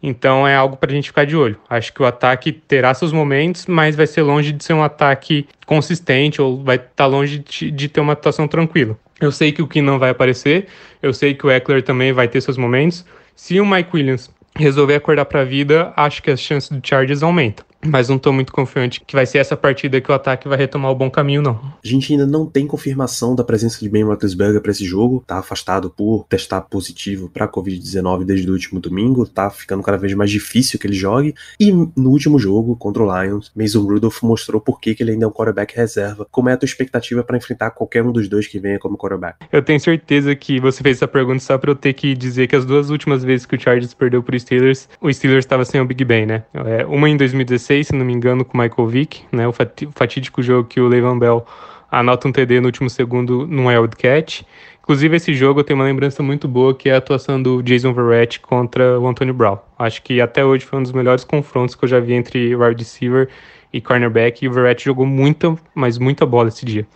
então 0.00 0.46
é 0.46 0.54
algo 0.54 0.76
para 0.76 0.92
a 0.92 0.94
gente 0.94 1.08
ficar 1.08 1.26
de 1.26 1.36
olho. 1.36 1.58
Acho 1.68 1.92
que 1.92 2.00
o 2.00 2.06
ataque 2.06 2.52
terá 2.52 2.94
seus 2.94 3.12
momentos, 3.12 3.66
mas 3.66 3.96
vai 3.96 4.06
ser 4.06 4.22
longe 4.22 4.52
de 4.52 4.62
ser 4.62 4.74
um 4.74 4.84
ataque 4.84 5.48
consistente 5.66 6.40
ou 6.40 6.62
vai 6.62 6.76
estar 6.76 6.90
tá 6.94 7.06
longe 7.06 7.40
de, 7.40 7.72
de 7.72 7.88
ter 7.88 8.00
uma 8.00 8.12
atuação 8.12 8.46
tranquila. 8.46 8.96
Eu 9.20 9.30
sei 9.30 9.52
que 9.52 9.62
o 9.62 9.68
Kim 9.68 9.82
não 9.82 9.98
vai 9.98 10.10
aparecer, 10.10 10.66
eu 11.02 11.12
sei 11.12 11.34
que 11.34 11.46
o 11.46 11.50
Eckler 11.50 11.82
também 11.82 12.12
vai 12.12 12.28
ter 12.28 12.40
seus 12.40 12.56
momentos. 12.56 13.04
Se 13.36 13.60
o 13.60 13.66
Mike 13.66 13.90
Williams 13.94 14.30
resolver 14.56 14.94
acordar 14.94 15.24
para 15.24 15.40
a 15.40 15.44
vida, 15.44 15.92
acho 15.96 16.22
que 16.22 16.30
as 16.30 16.40
chances 16.40 16.70
do 16.70 16.86
Chargers 16.86 17.22
aumentam 17.22 17.64
mas 17.86 18.08
não 18.08 18.16
estou 18.16 18.32
muito 18.32 18.52
confiante 18.52 19.00
que 19.06 19.14
vai 19.14 19.26
ser 19.26 19.38
essa 19.38 19.56
partida 19.56 20.00
que 20.00 20.10
o 20.10 20.14
ataque 20.14 20.48
vai 20.48 20.58
retomar 20.58 20.90
o 20.90 20.94
bom 20.94 21.10
caminho, 21.10 21.42
não. 21.42 21.60
A 21.84 21.86
gente 21.86 22.12
ainda 22.12 22.26
não 22.26 22.46
tem 22.46 22.66
confirmação 22.66 23.34
da 23.34 23.44
presença 23.44 23.78
de 23.80 23.88
Ben 23.88 24.04
Roethlisberger 24.04 24.60
para 24.60 24.70
esse 24.70 24.84
jogo, 24.84 25.22
tá 25.26 25.38
afastado 25.38 25.90
por 25.90 26.26
testar 26.28 26.62
positivo 26.62 27.28
para 27.28 27.48
Covid-19 27.48 28.24
desde 28.24 28.48
o 28.48 28.52
último 28.52 28.80
domingo, 28.80 29.26
tá 29.26 29.50
ficando 29.50 29.82
cada 29.82 29.98
vez 29.98 30.14
mais 30.14 30.30
difícil 30.30 30.78
que 30.78 30.86
ele 30.86 30.94
jogue, 30.94 31.34
e 31.58 31.72
no 31.72 32.10
último 32.10 32.38
jogo 32.38 32.76
contra 32.76 33.02
o 33.02 33.22
Lions, 33.22 33.50
Mason 33.54 33.82
Rudolph 33.82 34.22
mostrou 34.22 34.60
por 34.60 34.80
que, 34.80 34.94
que 34.94 35.02
ele 35.02 35.12
ainda 35.12 35.24
é 35.24 35.28
um 35.28 35.32
quarterback 35.32 35.76
reserva, 35.76 36.26
como 36.30 36.48
é 36.48 36.52
a 36.52 36.56
tua 36.56 36.66
expectativa 36.66 37.22
para 37.22 37.36
enfrentar 37.36 37.70
qualquer 37.70 38.02
um 38.02 38.12
dos 38.12 38.28
dois 38.28 38.46
que 38.46 38.58
venha 38.58 38.78
como 38.78 38.96
quarterback? 38.96 39.36
Eu 39.52 39.62
tenho 39.62 39.80
certeza 39.80 40.34
que 40.34 40.60
você 40.60 40.82
fez 40.82 40.96
essa 40.98 41.08
pergunta 41.08 41.40
só 41.40 41.58
para 41.58 41.70
eu 41.70 41.74
ter 41.74 41.92
que 41.92 42.14
dizer 42.14 42.46
que 42.46 42.56
as 42.56 42.64
duas 42.64 42.90
últimas 42.90 43.22
vezes 43.22 43.46
que 43.46 43.56
o 43.56 43.60
Chargers 43.60 43.94
perdeu 43.94 44.22
pro 44.22 44.38
Steelers, 44.38 44.88
o 45.00 45.12
Steelers 45.12 45.44
estava 45.44 45.64
sem 45.64 45.80
o 45.80 45.84
Big 45.84 46.04
Ben, 46.04 46.26
né? 46.26 46.44
É, 46.54 46.86
uma 46.86 47.08
em 47.08 47.16
2016 47.16 47.73
2016, 47.74 47.88
se 47.88 47.94
não 47.94 48.04
me 48.04 48.12
engano, 48.12 48.44
com 48.44 48.56
o 48.56 48.60
Michael 48.60 48.88
Vick, 48.88 49.22
né? 49.32 49.46
O 49.48 49.52
fatídico 49.52 50.42
jogo 50.42 50.68
que 50.68 50.80
o 50.80 50.86
Levan 50.86 51.18
Bell 51.18 51.44
anota 51.90 52.28
um 52.28 52.32
TD 52.32 52.60
no 52.60 52.66
último 52.66 52.88
segundo 52.88 53.46
num 53.46 53.66
Wildcat. 53.66 54.46
Inclusive, 54.82 55.16
esse 55.16 55.34
jogo 55.34 55.60
eu 55.60 55.64
tenho 55.64 55.78
uma 55.78 55.84
lembrança 55.84 56.22
muito 56.22 56.46
boa, 56.46 56.74
que 56.74 56.88
é 56.88 56.94
a 56.94 56.98
atuação 56.98 57.42
do 57.42 57.62
Jason 57.62 57.92
Verrett 57.92 58.38
contra 58.40 59.00
o 59.00 59.08
Antonio 59.08 59.34
Brown. 59.34 59.58
Acho 59.78 60.02
que 60.02 60.20
até 60.20 60.44
hoje 60.44 60.64
foi 60.64 60.78
um 60.78 60.82
dos 60.82 60.92
melhores 60.92 61.24
confrontos 61.24 61.74
que 61.74 61.84
eu 61.84 61.88
já 61.88 61.98
vi 61.98 62.12
entre 62.12 62.54
wide 62.54 62.82
receiver 62.82 63.28
e 63.72 63.80
cornerback, 63.80 64.44
e 64.44 64.48
o 64.48 64.52
Verrett 64.52 64.84
jogou 64.84 65.04
muita, 65.04 65.56
mas 65.74 65.98
muita 65.98 66.24
bola 66.24 66.48
esse 66.48 66.64
dia. 66.64 66.86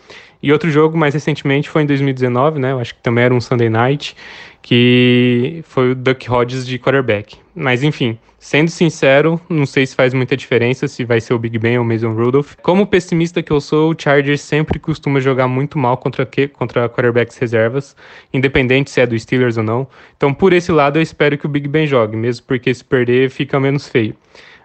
E 0.42 0.52
outro 0.52 0.70
jogo, 0.70 0.96
mais 0.96 1.14
recentemente, 1.14 1.68
foi 1.68 1.82
em 1.82 1.86
2019, 1.86 2.58
né? 2.58 2.72
Eu 2.72 2.78
acho 2.78 2.94
que 2.94 3.02
também 3.02 3.24
era 3.24 3.34
um 3.34 3.40
Sunday 3.40 3.68
Night, 3.68 4.16
que 4.62 5.62
foi 5.66 5.92
o 5.92 5.94
Duck 5.94 6.30
Hodges 6.30 6.66
de 6.66 6.78
quarterback. 6.78 7.36
Mas 7.54 7.82
enfim, 7.82 8.16
sendo 8.38 8.70
sincero, 8.70 9.40
não 9.48 9.66
sei 9.66 9.84
se 9.84 9.96
faz 9.96 10.14
muita 10.14 10.36
diferença 10.36 10.86
se 10.86 11.04
vai 11.04 11.20
ser 11.20 11.34
o 11.34 11.38
Big 11.38 11.58
Ben 11.58 11.78
ou 11.78 11.84
o 11.84 11.86
Mason 11.86 12.12
Rudolph. 12.12 12.54
Como 12.62 12.86
pessimista 12.86 13.42
que 13.42 13.52
eu 13.52 13.60
sou, 13.60 13.90
o 13.90 13.96
Chargers 13.98 14.40
sempre 14.40 14.78
costuma 14.78 15.18
jogar 15.18 15.48
muito 15.48 15.76
mal 15.76 15.96
contra, 15.96 16.28
contra 16.52 16.88
quarterbacks 16.88 17.36
reservas, 17.36 17.96
independente 18.32 18.90
se 18.90 19.00
é 19.00 19.06
do 19.06 19.18
Steelers 19.18 19.56
ou 19.56 19.64
não. 19.64 19.88
Então, 20.16 20.32
por 20.32 20.52
esse 20.52 20.70
lado, 20.70 20.98
eu 20.98 21.02
espero 21.02 21.36
que 21.36 21.46
o 21.46 21.48
Big 21.48 21.66
Ben 21.66 21.86
jogue, 21.86 22.16
mesmo 22.16 22.46
porque 22.46 22.72
se 22.72 22.84
perder 22.84 23.28
fica 23.28 23.58
menos 23.58 23.88
feio. 23.88 24.14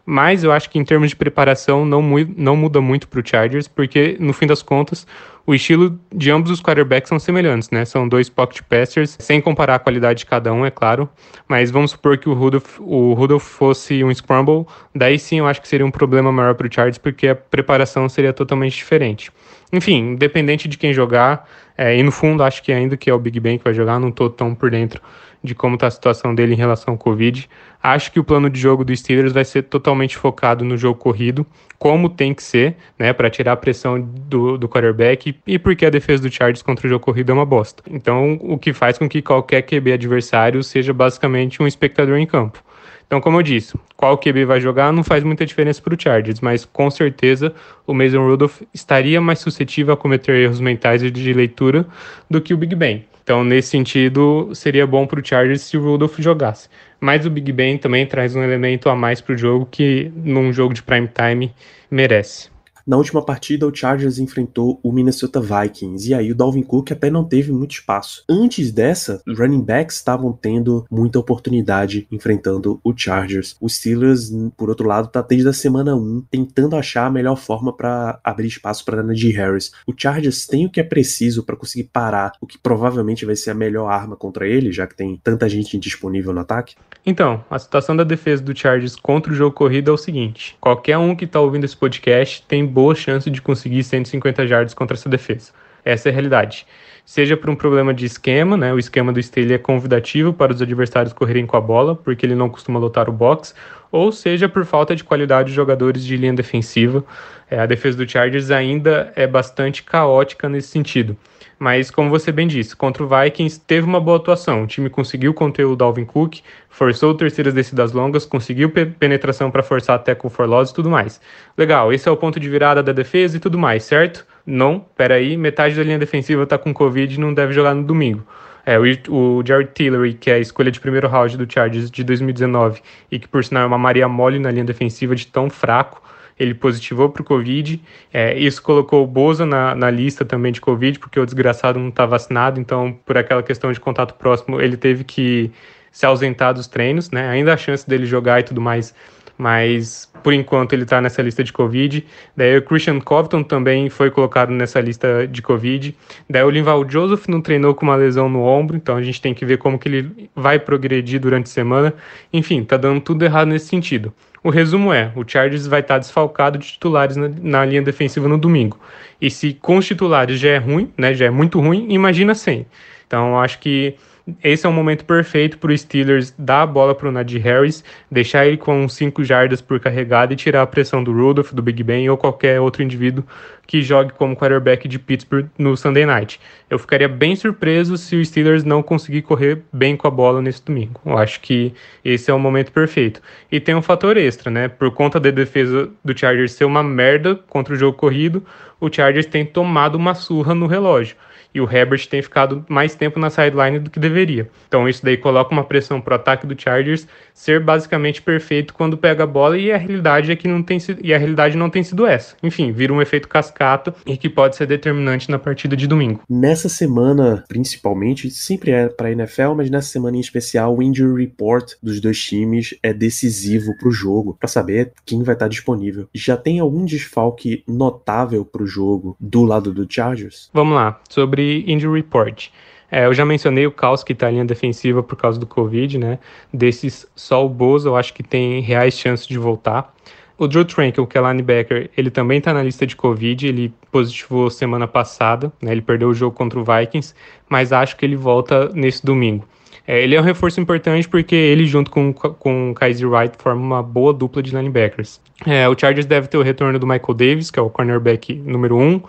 Mas 0.06 0.44
eu 0.44 0.52
acho 0.52 0.70
que 0.70 0.78
em 0.78 0.84
termos 0.84 1.10
de 1.10 1.16
preparação 1.16 1.86
não, 1.86 2.02
não 2.36 2.56
muda 2.58 2.82
muito 2.82 3.08
para 3.08 3.22
o 3.22 3.24
Chargers, 3.26 3.70
porque 3.70 4.18
no 4.20 4.34
fim 4.34 4.46
das 4.46 4.62
contas 4.62 5.08
o 5.46 5.54
estilo 5.54 6.00
de 6.14 6.32
ambos 6.32 6.52
os 6.52 6.62
quarterbacks 6.62 7.10
são 7.10 7.20
semelhantes, 7.20 7.70
né? 7.70 7.84
São 7.86 8.08
dois 8.08 8.30
pocket 8.30 8.62
passers, 8.64 9.18
sem 9.20 9.42
comparar 9.42 9.76
a 9.76 9.80
qualidade 9.80 10.20
de 10.20 10.26
cada 10.26 10.54
um, 10.54 10.66
é 10.66 10.72
claro. 10.72 11.10
Mas 11.48 11.70
vamos 11.70 11.92
supor 11.92 12.18
que 12.18 12.30
o 12.30 12.34
Rudolph, 12.34 12.80
o 12.80 13.14
Rudolph 13.14 13.44
fosse 13.44 14.04
um 14.04 14.14
scramble, 14.14 14.66
daí 14.96 15.20
sim 15.20 15.40
eu 15.40 15.48
acho 15.48 15.62
que 15.62 15.68
seria 15.68 15.86
um 15.86 15.92
problema 15.92 16.32
maior 16.32 16.56
para 16.56 16.68
o 16.68 16.74
Chargers, 16.74 16.98
porque 16.98 17.28
a 17.28 17.36
preparação 17.36 18.08
seria 18.08 18.34
totalmente 18.34 18.76
diferente. 18.76 19.32
Enfim, 19.72 20.12
independente 20.12 20.68
de 20.68 20.78
quem 20.78 20.94
jogar, 20.94 21.50
é, 21.78 21.98
e 21.98 22.04
no 22.04 22.12
fundo 22.12 22.44
acho 22.44 22.62
que 22.62 22.72
ainda 22.72 22.96
que 22.96 23.10
é 23.10 23.14
o 23.14 23.20
Big 23.20 23.40
Ben 23.40 23.58
que 23.58 23.64
vai 23.64 23.74
jogar, 23.74 24.00
não 24.00 24.10
estou 24.10 24.30
tão 24.30 24.54
por 24.54 24.70
dentro 24.70 25.02
de 25.44 25.54
como 25.54 25.76
está 25.76 25.88
a 25.88 25.92
situação 25.92 26.34
dele 26.34 26.54
em 26.54 26.58
relação 26.58 26.94
ao 26.94 26.98
Covid. 26.98 27.50
Acho 27.82 28.12
que 28.12 28.20
o 28.20 28.24
plano 28.24 28.50
de 28.50 28.60
jogo 28.60 28.86
do 28.86 28.96
Steelers 28.96 29.34
vai 29.34 29.44
ser 29.44 29.64
totalmente 29.64 30.16
focado 30.16 30.64
no 30.64 30.78
jogo 30.78 30.98
corrido, 30.98 31.46
como 31.78 32.08
tem 32.08 32.34
que 32.34 32.42
ser, 32.42 32.78
né, 32.98 33.12
para 33.12 33.30
tirar 33.30 33.52
a 33.52 33.58
pressão 33.58 34.00
do, 34.00 34.58
do 34.58 34.70
quarterback 34.70 35.36
e 35.46 35.60
porque 35.60 35.86
a 35.86 35.90
defesa 35.90 36.24
do 36.24 36.32
Chargers 36.32 36.62
contra 36.62 36.88
o 36.88 36.90
jogo 36.90 37.04
corrido 37.04 37.32
é 37.32 37.34
uma 37.36 37.46
bosta. 37.46 37.84
Então, 37.90 38.40
o 38.42 38.58
que 38.58 38.72
faz 38.72 38.98
com 38.98 39.10
que 39.10 39.22
qualquer 39.22 39.64
QB 39.64 39.92
adversário 39.92 40.64
seja 40.64 40.94
basicamente 40.94 41.62
um 41.62 41.68
espectador 41.68 42.18
em 42.18 42.26
campo. 42.26 42.64
Então, 43.06 43.20
como 43.20 43.38
eu 43.38 43.44
disse, 43.44 43.78
qual 43.96 44.18
QB 44.18 44.46
vai 44.46 44.60
jogar 44.62 44.92
não 44.92 45.04
faz 45.04 45.24
muita 45.24 45.46
diferença 45.46 45.82
para 45.82 45.94
o 45.94 46.02
Chargers, 46.02 46.40
mas 46.40 46.66
com 46.66 46.90
certeza 46.90 47.54
o 47.86 47.94
Mason 47.94 48.26
Rudolph 48.26 48.62
estaria 48.74 49.22
mais 49.22 49.40
suscetível 49.40 49.94
a 49.94 49.98
cometer 49.98 50.36
erros 50.36 50.60
mentais 50.60 51.02
de 51.12 51.34
leitura 51.34 51.86
do 52.30 52.42
que 52.42 52.54
o 52.54 52.58
Big 52.58 52.74
Ben. 52.76 53.06
Então, 53.24 53.44
nesse 53.44 53.70
sentido, 53.70 54.50
seria 54.54 54.86
bom 54.86 55.08
para 55.08 55.20
o 55.20 55.26
Chargers 55.26 55.62
se 55.62 55.78
o 55.78 55.82
Rudolph 55.82 56.20
jogasse. 56.20 56.70
Mas 57.00 57.26
o 57.26 57.30
Big 57.30 57.52
Ben 57.54 57.78
também 57.78 58.06
traz 58.06 58.36
um 58.36 58.44
elemento 58.44 58.90
a 58.90 58.96
mais 58.96 59.22
para 59.22 59.34
o 59.34 59.38
jogo 59.38 59.66
que, 59.66 60.12
num 60.16 60.52
jogo 60.52 60.74
de 60.74 60.84
prime 60.84 61.08
time, 61.08 61.54
merece. 61.90 62.53
Na 62.86 62.98
última 62.98 63.24
partida, 63.24 63.66
o 63.66 63.74
Chargers 63.74 64.20
enfrentou 64.20 64.80
o 64.84 64.92
Minnesota 64.92 65.40
Vikings, 65.40 66.10
e 66.10 66.14
aí 66.14 66.32
o 66.32 66.36
Dalvin 66.36 66.64
Cook 66.64 66.92
até 66.92 67.10
não 67.10 67.24
teve 67.24 67.52
muito 67.52 67.72
espaço. 67.72 68.24
Antes 68.30 68.72
dessa, 68.72 69.22
os 69.26 69.40
running 69.40 69.62
backs 69.62 69.96
estavam 69.96 70.34
tendo 70.34 70.86
muita 70.92 71.18
oportunidade 71.18 72.06
enfrentando 72.12 72.80
o 72.84 72.94
Chargers. 72.96 73.56
O 73.62 73.70
Steelers, 73.70 74.32
por 74.58 74.70
outro 74.70 74.88
lado, 74.88 75.08
tá 75.08 75.22
desde 75.22 75.48
a 75.48 75.54
semana 75.54 75.96
1 75.96 76.26
tentando 76.30 76.76
achar 76.76 77.06
a 77.06 77.12
melhor 77.12 77.38
forma 77.38 77.72
para 77.72 78.20
abrir 78.24 78.48
espaço 78.48 78.84
para 78.84 79.02
Najee 79.02 79.32
Harris. 79.32 79.72
O 79.88 79.94
Chargers 79.96 80.46
tem 80.46 80.66
o 80.66 80.70
que 80.70 80.80
é 80.80 80.84
preciso 80.84 81.44
para 81.44 81.56
conseguir 81.56 81.86
parar 81.86 82.34
o 82.42 82.48
que 82.48 82.58
provavelmente 82.58 83.26
vai 83.26 83.36
ser 83.36 83.52
a 83.52 83.56
melhor 83.56 83.88
arma 83.88 84.16
contra 84.16 84.48
ele, 84.48 84.72
já 84.72 84.86
que 84.86 84.96
tem 84.96 85.20
tanta 85.24 85.48
gente 85.48 85.78
disponível 85.78 86.34
no 86.34 86.42
ataque? 86.42 86.76
Então, 87.06 87.44
a 87.50 87.60
situação 87.60 87.96
da 87.96 88.04
defesa 88.04 88.42
do 88.42 88.58
Chargers 88.58 88.96
contra 88.96 89.32
o 89.32 89.36
jogo 89.36 89.56
corrido 89.56 89.92
é 89.92 89.94
o 89.94 89.98
seguinte: 89.98 90.56
qualquer 90.60 90.98
um 90.98 91.16
que 91.16 91.26
está 91.26 91.40
ouvindo 91.40 91.66
esse 91.66 91.76
podcast 91.76 92.44
tem 92.48 92.66
boa 92.74 92.96
chance 92.96 93.30
de 93.30 93.42
conseguir 93.42 93.84
150 93.84 94.48
jardas 94.48 94.74
contra 94.74 94.98
essa 94.98 95.08
defesa. 95.08 95.52
Essa 95.86 96.10
é 96.10 96.12
a 96.12 96.14
realidade. 96.14 96.66
Seja 97.06 97.36
por 97.36 97.50
um 97.50 97.56
problema 97.56 97.94
de 97.94 98.06
esquema, 98.06 98.56
né? 98.56 98.74
O 98.74 98.80
esquema 98.80 99.12
do 99.12 99.20
Staley 99.20 99.54
é 99.54 99.58
convidativo 99.58 100.32
para 100.32 100.54
os 100.54 100.62
adversários 100.62 101.12
correrem 101.12 101.46
com 101.46 101.58
a 101.58 101.62
bola, 101.62 101.96
porque 101.96 102.26
ele 102.26 102.34
não 102.34 102.50
costuma 102.50 102.80
lotar 102.80 103.10
o 103.10 103.12
box, 103.12 103.54
ou 103.92 104.12
seja 104.12 104.48
por 104.48 104.66
falta 104.66 104.96
de 104.96 105.04
qualidade 105.04 105.50
de 105.50 105.56
jogadores 105.56 106.04
de 106.04 106.16
linha 106.16 106.34
defensiva. 106.34 107.04
É, 107.52 107.60
a 107.60 107.66
defesa 107.66 107.98
do 107.98 108.10
Chargers 108.10 108.52
ainda 108.52 109.12
é 109.16 109.28
bastante 109.28 109.84
caótica 109.84 110.48
nesse 110.48 110.70
sentido. 110.70 111.18
Mas, 111.60 111.92
como 111.92 112.10
você 112.10 112.32
bem 112.32 112.48
disse, 112.48 112.76
contra 112.76 113.04
o 113.04 113.08
Vikings 113.08 113.60
teve 113.60 113.86
uma 113.86 114.00
boa 114.00 114.18
atuação. 114.18 114.64
O 114.64 114.68
time 114.68 114.90
conseguiu 114.90 115.34
conter 115.34 115.66
o 115.66 115.76
Dalvin 115.76 116.06
Cook, 116.06 116.40
forçou 116.70 117.14
terceiras 117.14 117.54
descidas 117.54 117.92
longas, 117.92 118.26
conseguiu 118.26 118.70
pe 118.70 118.86
penetração 118.86 119.52
para 119.52 119.62
forçar 119.62 119.98
até 119.98 120.16
com 120.16 120.30
for 120.30 120.48
loss 120.48 120.72
e 120.72 120.74
tudo 120.74 120.90
mais. 120.90 121.22
Legal, 121.58 121.94
esse 121.94 122.08
é 122.08 122.12
o 122.12 122.18
ponto 122.18 122.40
de 122.40 122.50
virada 122.50 122.82
da 122.82 122.92
defesa 122.92 123.38
e 123.38 123.40
tudo 123.40 123.58
mais, 123.58 123.84
certo? 123.84 124.26
Não, 124.46 124.86
peraí, 124.98 125.38
metade 125.38 125.76
da 125.76 125.84
linha 125.84 126.00
defensiva 126.00 126.44
está 126.44 126.58
com 126.58 126.74
Covid 126.74 127.16
e 127.16 127.20
não 127.20 127.34
deve 127.34 127.54
jogar 127.54 127.74
no 127.74 127.84
domingo. 127.84 128.26
É, 128.66 128.78
o, 128.80 128.84
o 129.10 129.44
Jared 129.46 129.72
Tillery, 129.74 130.14
que 130.14 130.32
é 130.32 130.36
a 130.36 130.40
escolha 130.40 130.72
de 130.72 130.80
primeiro 130.80 131.08
round 131.08 131.38
do 131.38 131.52
Chargers 131.52 131.92
de 131.92 132.04
2019 132.04 132.82
e 133.12 133.20
que, 133.20 133.28
por 133.28 133.44
sinal, 133.44 133.64
é 133.64 133.66
uma 133.66 133.78
Maria 133.78 134.08
Mole 134.08 134.40
na 134.40 134.52
linha 134.52 134.64
defensiva 134.64 135.16
de 135.16 135.28
tão 135.28 135.50
fraco, 135.50 136.02
ele 136.40 136.54
positivou 136.54 137.10
para 137.10 137.22
o 137.22 137.26
Covid. 137.26 137.82
É, 138.12 138.38
isso 138.38 138.62
colocou 138.62 139.04
o 139.04 139.08
Boza 139.08 139.46
na, 139.46 139.76
na 139.76 139.90
lista 139.90 140.26
também 140.26 140.52
de 140.52 140.62
Covid, 140.62 140.98
porque 141.00 141.20
o 141.20 141.26
desgraçado 141.26 141.80
não 141.80 141.90
está 141.90 142.06
vacinado, 142.06 142.60
então, 142.60 142.98
por 143.06 143.18
aquela 143.18 143.44
questão 143.44 143.72
de 143.72 143.80
contato 143.80 144.16
próximo, 144.16 144.60
ele 144.60 144.78
teve 144.78 145.04
que 145.04 145.52
se 145.92 146.06
ausentar 146.06 146.54
dos 146.54 146.68
treinos, 146.68 147.12
né? 147.12 147.30
Ainda 147.30 147.54
a 147.54 147.58
chance 147.58 147.88
dele 147.88 148.06
jogar 148.06 148.40
e 148.40 148.44
tudo 148.44 148.60
mais, 148.60 148.96
mas 149.44 150.10
por 150.24 150.32
enquanto 150.32 150.72
ele 150.72 150.84
está 150.84 151.02
nessa 151.02 151.22
lista 151.22 151.44
de 151.44 151.52
Covid. 151.52 152.06
Daí 152.34 152.58
o 152.58 152.62
Christian 152.62 153.02
Covington 153.02 153.44
também 153.44 153.90
foi 153.90 154.10
colocado 154.10 154.52
nessa 154.52 154.80
lista 154.80 155.28
de 155.28 155.42
Covid. 155.42 155.94
Daí 156.30 156.44
o 156.44 156.50
Linval 156.50 156.90
Joseph 156.90 157.28
não 157.28 157.42
treinou 157.42 157.76
com 157.76 157.86
uma 157.86 157.98
lesão 157.98 158.30
no 158.30 158.42
ombro, 158.42 158.78
então 158.78 158.96
a 158.96 159.02
gente 159.02 159.20
tem 159.20 159.34
que 159.34 159.46
ver 159.46 159.58
como 159.58 159.78
que 159.78 159.90
ele 159.90 160.30
vai 160.34 160.58
progredir 160.58 161.20
durante 161.20 161.48
a 161.48 161.50
semana. 161.50 161.94
Enfim, 162.32 162.64
tá 162.64 162.78
dando 162.78 163.02
tudo 163.02 163.26
errado 163.26 163.50
nesse 163.50 163.66
sentido. 163.66 164.14
O 164.42 164.50
resumo 164.50 164.94
é: 164.94 165.12
o 165.14 165.28
Chargers 165.28 165.68
vai 165.68 165.82
estar 165.82 165.98
desfalcado 165.98 166.58
de 166.58 166.66
titulares 166.66 167.18
na, 167.18 167.30
na, 167.42 167.66
linha 167.66 167.82
defensiva 167.82 168.30
no 168.30 168.38
domingo. 168.38 168.80
E 169.20 169.30
se 169.30 169.54
com 169.54 169.76
os 169.76 169.86
titulares 169.86 170.40
já 170.40 170.52
é 170.52 170.58
ruim, 170.58 170.90
né, 170.98 171.14
já 171.14 171.26
é 171.26 171.30
muito 171.30 171.60
ruim, 171.60 171.88
imagina 171.90 172.34
sem. 172.34 172.66
Então 173.06 173.38
acho 173.38 173.60
que 173.60 173.96
esse 174.42 174.66
é 174.66 174.70
um 174.70 174.74
momento 174.74 175.04
perfeito 175.04 175.58
para 175.58 175.72
o 175.72 175.78
Steelers 175.78 176.34
dar 176.38 176.62
a 176.62 176.66
bola 176.66 176.96
para 176.96 177.10
o 177.10 177.12
Najee 177.12 177.40
Harris, 177.40 177.84
deixar 178.10 178.48
ele 178.48 178.56
com 178.56 178.88
5 178.88 179.22
jardas 179.24 179.62
por 179.62 179.82
carregada 179.82 180.32
e 180.32 180.36
tirar 180.38 180.62
a 180.62 180.68
pressão 180.68 181.04
do 181.04 181.12
Rudolph, 181.12 181.52
do 181.52 181.62
Big 181.62 181.84
Ben 181.84 182.10
ou 182.10 182.16
qualquer 182.16 182.62
outro 182.62 182.82
indivíduo 182.82 183.26
que 183.68 183.82
jogue 183.82 184.14
como 184.14 184.36
quarterback 184.36 184.88
de 184.88 184.98
Pittsburgh 184.98 185.48
no 185.58 185.76
Sunday 185.76 186.06
Night. 186.06 186.40
Eu 186.70 186.80
ficaria 186.80 187.10
bem 187.10 187.36
surpreso 187.36 187.98
se 187.98 188.16
o 188.16 188.24
Steelers 188.24 188.64
não 188.64 188.82
conseguir 188.82 189.24
correr 189.24 189.62
bem 189.74 189.98
com 189.98 190.08
a 190.08 190.12
bola 190.12 190.42
nesse 190.42 190.64
domingo. 190.64 191.02
Eu 191.06 191.18
acho 191.18 191.42
que 191.42 191.74
esse 192.04 192.32
é 192.32 192.34
o 192.34 192.40
momento 192.40 192.72
perfeito. 192.72 193.22
E 193.52 193.60
tem 193.60 193.76
um 193.76 193.82
fator 193.82 194.16
extra, 194.16 194.50
né? 194.50 194.70
Por 194.70 194.92
conta 194.92 195.20
da 195.20 195.32
defesa 195.32 195.90
do 196.04 196.18
Chargers 196.18 196.54
ser 196.54 196.66
uma 196.66 196.84
merda 196.84 197.36
contra 197.50 197.74
o 197.74 197.78
jogo 197.78 197.98
corrido, 197.98 198.46
o 198.80 198.92
Chargers 198.92 199.26
tem 199.26 199.46
tomado 199.46 199.96
uma 199.96 200.14
surra 200.14 200.56
no 200.56 200.68
relógio 200.68 201.16
e 201.54 201.62
o 201.62 201.70
Herbert 201.70 202.08
tem 202.08 202.22
ficado 202.22 202.66
mais 202.68 202.96
tempo 202.96 203.20
na 203.20 203.30
sideline 203.30 203.80
do 203.80 203.90
que 203.90 204.00
deveria. 204.00 204.50
Então 204.68 204.88
isso 204.88 205.04
daí 205.04 205.18
coloca 205.18 205.52
uma 205.52 205.64
pressão 205.64 206.02
para 206.02 206.14
o 206.14 206.16
ataque 206.16 206.48
do 206.48 206.60
Chargers 206.60 207.08
ser 207.34 207.60
basicamente 207.60 208.22
perfeito 208.22 208.74
quando 208.74 208.98
pega 208.98 209.24
a 209.24 209.28
bola 209.28 209.58
e 209.58 209.72
a 209.72 209.78
realidade 209.78 210.32
é 210.32 210.36
que 210.36 210.48
não 210.48 210.62
tem 210.62 210.80
sido, 210.80 211.00
e 211.04 211.14
a 211.14 211.18
realidade 211.18 211.58
não 211.58 211.70
tem 211.70 211.84
sido 211.84 212.06
essa. 212.06 212.36
Enfim, 212.44 212.72
vira 212.72 212.94
um 212.94 213.02
efeito 213.02 213.28
cascata 213.28 213.94
e 214.06 214.18
que 214.18 214.30
pode 214.30 214.56
ser 214.56 214.68
determinante 214.68 215.30
na 215.30 215.40
partida 215.40 215.76
de 215.76 215.88
domingo. 215.88 216.22
Nessa 216.30 216.70
semana, 216.70 217.44
principalmente, 217.48 218.30
sempre 218.30 218.72
é 218.72 218.88
para 218.88 219.08
a 219.08 219.12
NFL, 219.12 219.54
mas 219.56 219.70
nessa 219.70 219.90
semana 219.90 220.18
em 220.18 220.20
especial, 220.20 220.78
o 220.78 220.84
injury 220.84 221.26
report 221.26 221.74
dos 221.82 222.00
dois 222.00 222.20
times 222.20 222.76
é 222.82 222.94
decisivo 222.94 223.76
para 223.78 223.90
o 223.90 223.92
jogo, 223.92 224.36
para 224.40 224.48
saber 224.48 224.94
quem 225.06 225.24
vai 225.24 225.34
estar 225.34 225.48
disponível. 225.48 226.08
Já 226.14 226.38
tem 226.38 226.60
algum 226.60 226.86
desfalque 226.86 227.64
notável 227.68 228.46
para 228.46 228.64
o 228.64 228.68
jogo 228.68 229.16
do 229.20 229.44
lado 229.44 229.74
do 229.74 229.88
Chargers? 229.90 230.50
Vamos 230.54 230.76
lá, 230.76 231.00
sobre 231.10 231.43
injury 231.68 232.02
report. 232.02 232.50
É, 232.92 233.06
eu 233.06 233.14
já 233.14 233.26
mencionei 233.26 233.66
o 233.66 233.72
caos 233.72 234.04
que 234.04 234.14
está 234.14 234.30
em 234.30 234.34
linha 234.34 234.46
defensiva 234.46 235.02
por 235.02 235.16
causa 235.16 235.40
do 235.40 235.48
Covid, 235.48 235.98
né? 235.98 236.20
Desses, 236.54 237.08
só 237.16 237.44
o 237.44 237.50
Bozo 237.50 237.90
eu 237.90 237.96
acho 237.96 238.14
que 238.14 238.22
tem 238.22 238.62
reais 238.62 238.98
chances 238.98 239.26
de 239.26 239.38
voltar. 239.38 239.92
O 240.38 240.48
Drew 240.48 240.64
Tranquil, 240.66 241.08
que 241.08 241.18
é 241.18 241.22
linebacker, 241.22 241.90
ele 241.98 242.12
também 242.12 242.38
está 242.38 242.54
na 242.54 242.62
lista 242.62 242.86
de 242.86 242.96
Covid, 242.96 243.48
ele 243.48 243.74
positivou 243.92 244.50
semana 244.50 244.88
passada, 244.88 245.52
né? 245.62 245.72
Ele 245.72 245.82
perdeu 245.82 246.10
o 246.10 246.14
jogo 246.14 246.36
contra 246.36 246.60
o 246.60 246.64
Vikings, 246.64 247.16
mas 247.50 247.72
acho 247.72 247.98
que 247.98 248.06
ele 248.06 248.16
volta 248.16 248.70
nesse 248.74 249.04
domingo. 249.06 249.48
É, 249.86 250.02
ele 250.02 250.16
é 250.16 250.20
um 250.20 250.24
reforço 250.24 250.62
importante 250.62 251.08
porque 251.08 251.36
ele, 251.36 251.66
junto 251.66 251.92
com, 251.92 252.14
com 252.14 252.72
o 252.72 252.74
Kaiser 252.74 253.10
Wright, 253.10 253.36
forma 253.38 253.62
uma 253.62 253.84
boa 253.84 254.14
dupla 254.14 254.42
de 254.42 254.56
linebackers. 254.56 255.20
É, 255.46 255.68
o 255.68 255.78
Chargers 255.78 256.06
deve 256.06 256.28
ter 256.28 256.38
o 256.38 256.42
retorno 256.42 256.80
do 256.80 256.88
Michael 256.88 257.14
Davis, 257.14 257.52
que 257.52 257.60
é 257.60 257.62
o 257.62 257.70
cornerback 257.70 258.34
número 258.34 258.78
1, 258.78 258.82
um, 258.82 259.02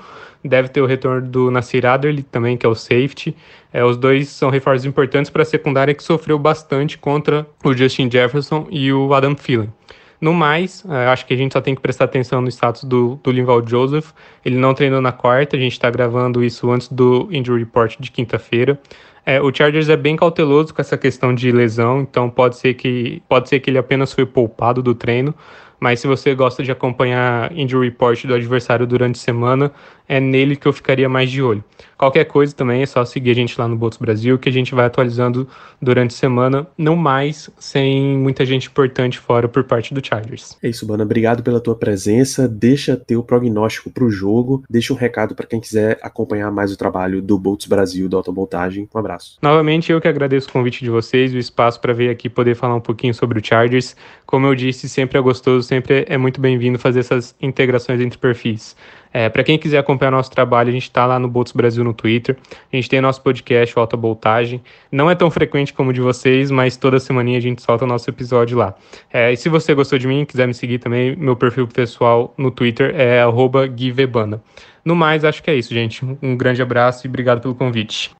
deve 0.45 0.69
ter 0.69 0.81
o 0.81 0.87
retorno 0.87 1.23
do 1.23 1.51
Nasir 1.51 1.87
Adderley 1.87 2.25
também, 2.25 2.57
que 2.57 2.67
é 2.67 2.69
o 2.69 2.75
safety. 2.75 3.37
É, 3.73 3.85
os 3.85 3.97
dois 3.97 4.29
são 4.29 4.51
reforços 4.51 4.85
importantes 4.85 5.31
para 5.31 5.43
a 5.43 5.47
secundária 5.47 5.95
que 5.95 6.03
sofreu 6.03 6.39
bastante 6.39 6.99
contra 6.99 7.47
o 7.65 7.73
Justin 7.73 8.11
Jefferson 8.11 8.67
e 8.71 8.93
o 8.93 9.15
Adam 9.15 9.35
Thielen. 9.35 9.73
No 10.21 10.33
mais, 10.33 10.85
é, 10.89 11.07
acho 11.07 11.27
que 11.27 11.35
a 11.35 11.37
gente 11.37 11.53
só 11.53 11.61
tem 11.61 11.75
que 11.75 11.81
prestar 11.81 12.05
atenção 12.05 12.41
no 12.41 12.49
status 12.49 12.85
do, 12.85 13.21
do 13.23 13.31
Linval 13.31 13.67
Joseph. 13.67 14.11
Ele 14.45 14.57
não 14.57 14.73
treinou 14.73 15.01
na 15.01 15.13
quarta, 15.13 15.57
a 15.57 15.59
gente 15.59 15.73
está 15.73 15.91
gravando 15.91 16.43
isso 16.43 16.71
antes 16.71 16.89
do 16.89 17.29
injury 17.31 17.61
report 17.61 17.97
de 17.99 18.11
quinta-feira. 18.11 18.79
É, 19.27 19.41
o 19.41 19.55
Chargers 19.55 19.89
é 19.89 19.97
bem 19.97 20.17
cauteloso 20.17 20.75
com 20.75 20.81
essa 20.83 20.99
questão 20.99 21.35
de 21.35 21.51
lesão, 21.51 22.01
então 22.01 22.29
pode 22.29 22.57
ser 22.57 22.75
que 22.75 23.23
pode 23.29 23.49
ser 23.49 23.61
que 23.61 23.71
ele 23.71 23.79
apenas 23.79 24.13
foi 24.13 24.27
poupado 24.27 24.83
do 24.83 24.95
treino, 24.95 25.35
mas 25.81 26.01
se 26.01 26.07
você 26.07 26.35
gosta 26.35 26.63
de 26.63 26.71
acompanhar 26.71 27.51
injury 27.57 27.89
report 27.89 28.25
do 28.27 28.35
adversário 28.35 28.87
durante 28.87 29.17
a 29.17 29.23
semana, 29.23 29.73
é 30.09 30.21
nele 30.21 30.57
que 30.57 30.67
eu 30.67 30.73
ficaria 30.73 31.09
mais 31.09 31.31
de 31.31 31.43
olho. 31.43 31.65
Qualquer 31.97 32.25
coisa 32.25 32.55
também 32.55 32.83
é 32.83 32.87
só 32.87 33.05
seguir 33.05 33.31
a 33.31 33.35
gente 33.35 33.59
lá 33.59 33.69
no 33.69 33.77
Botos 33.77 33.99
Brasil, 33.99 34.39
que 34.39 34.49
a 34.49 34.53
gente 34.53 34.75
vai 34.75 34.87
atualizando 34.87 35.49
durante 35.81 36.13
a 36.13 36.19
semana, 36.19 36.67
não 36.77 36.97
mais 36.97 37.51
sem 37.59 38.17
muita 38.17 38.45
gente 38.45 38.69
importante 38.69 39.19
fora 39.19 39.49
por 39.49 39.65
parte 39.65 39.95
do 39.95 40.05
Chargers. 40.05 40.57
É 40.63 40.69
isso, 40.69 40.87
Bana. 40.87 41.05
Obrigado 41.05 41.43
pela 41.43 41.61
tua 41.61 41.75
presença. 41.75 42.49
Deixa 42.49 42.97
teu 42.97 43.23
prognóstico 43.23 43.91
para 43.91 44.05
o 44.05 44.11
jogo. 44.11 44.65
Deixa 44.69 44.93
um 44.93 44.97
recado 44.97 45.35
para 45.35 45.47
quem 45.47 45.61
quiser 45.61 45.99
acompanhar 46.03 46.51
mais 46.51 46.73
o 46.73 46.77
trabalho 46.77 47.23
do 47.23 47.39
Bolts 47.39 47.67
Brasil, 47.67 48.09
da 48.09 48.17
Autovoltagem. 48.17 48.89
Um 48.95 48.99
abraço. 48.99 49.39
Novamente, 49.43 49.93
eu 49.93 50.01
que 50.01 50.09
agradeço 50.09 50.49
o 50.49 50.53
convite 50.53 50.83
de 50.83 50.91
vocês, 50.91 51.33
o 51.33 51.39
espaço 51.39 51.81
para 51.81 51.93
vir 51.93 52.11
aqui 52.11 52.29
poder 52.29 52.55
falar 52.55 52.75
um 52.75 52.81
pouquinho 52.81 53.15
sobre 53.15 53.39
o 53.39 53.45
Chargers. 53.45 53.97
Como 54.27 54.47
eu 54.47 54.55
disse, 54.55 54.89
sempre 54.89 55.19
é 55.19 55.21
gostoso, 55.21 55.67
sempre 55.67 56.05
é 56.09 56.17
muito 56.17 56.41
bem-vindo 56.41 56.79
fazer 56.79 57.01
essas 57.01 57.35
integrações 57.41 58.01
entre 58.01 58.19
perfis. 58.19 58.77
É, 59.17 59.29
para 59.29 59.45
quem 59.45 59.57
quiser 59.57 59.79
acompanhar 59.79 60.11
nosso 60.11 60.33
trabalho, 60.33 60.71
a 60.71 60.73
gente 60.73 60.83
está 60.83 61.07
lá 61.07 61.21
no 61.21 61.29
Bolts 61.29 61.53
Brasil 61.53 61.85
no 61.85 61.95
Twitter. 61.95 62.37
A 62.73 62.75
gente 62.75 62.91
tem 62.91 63.01
nosso 63.01 63.23
podcast, 63.23 63.79
Alta 63.79 63.97
Voltagem. 63.97 64.61
Não 64.91 65.09
é 65.09 65.15
tão 65.15 65.31
frequente 65.31 65.73
como 65.73 65.91
o 65.91 65.93
de 65.93 66.01
vocês, 66.01 66.51
mas 66.51 66.77
toda 66.77 66.99
semana 66.99 67.37
a 67.37 67.41
gente 67.41 67.63
solta 67.63 67.85
o 67.85 67.87
nosso 67.87 68.11
episódio 68.11 68.59
lá. 68.59 68.75
É, 69.13 69.33
e 69.33 69.37
se 69.37 69.49
você 69.49 69.73
gostou 69.73 70.01
de 70.01 70.09
mim, 70.09 70.25
quiser 70.25 70.49
me 70.49 70.55
seguir 70.55 70.81
também, 70.81 71.15
meu 71.15 71.37
perfil 71.37 71.69
pessoal 71.69 72.35
no 72.37 72.51
Twitter 72.51 72.93
é 72.97 73.23
@guivebana. 73.69 74.43
No 74.85 74.97
mais, 74.97 75.25
acho 75.25 75.41
que 75.43 75.51
é 75.51 75.55
isso, 75.55 75.73
gente. 75.73 76.05
Um 76.21 76.37
grande 76.37 76.61
abraço 76.61 77.07
e 77.07 77.09
obrigado 77.09 77.41
pelo 77.41 77.55
convite. 77.55 78.11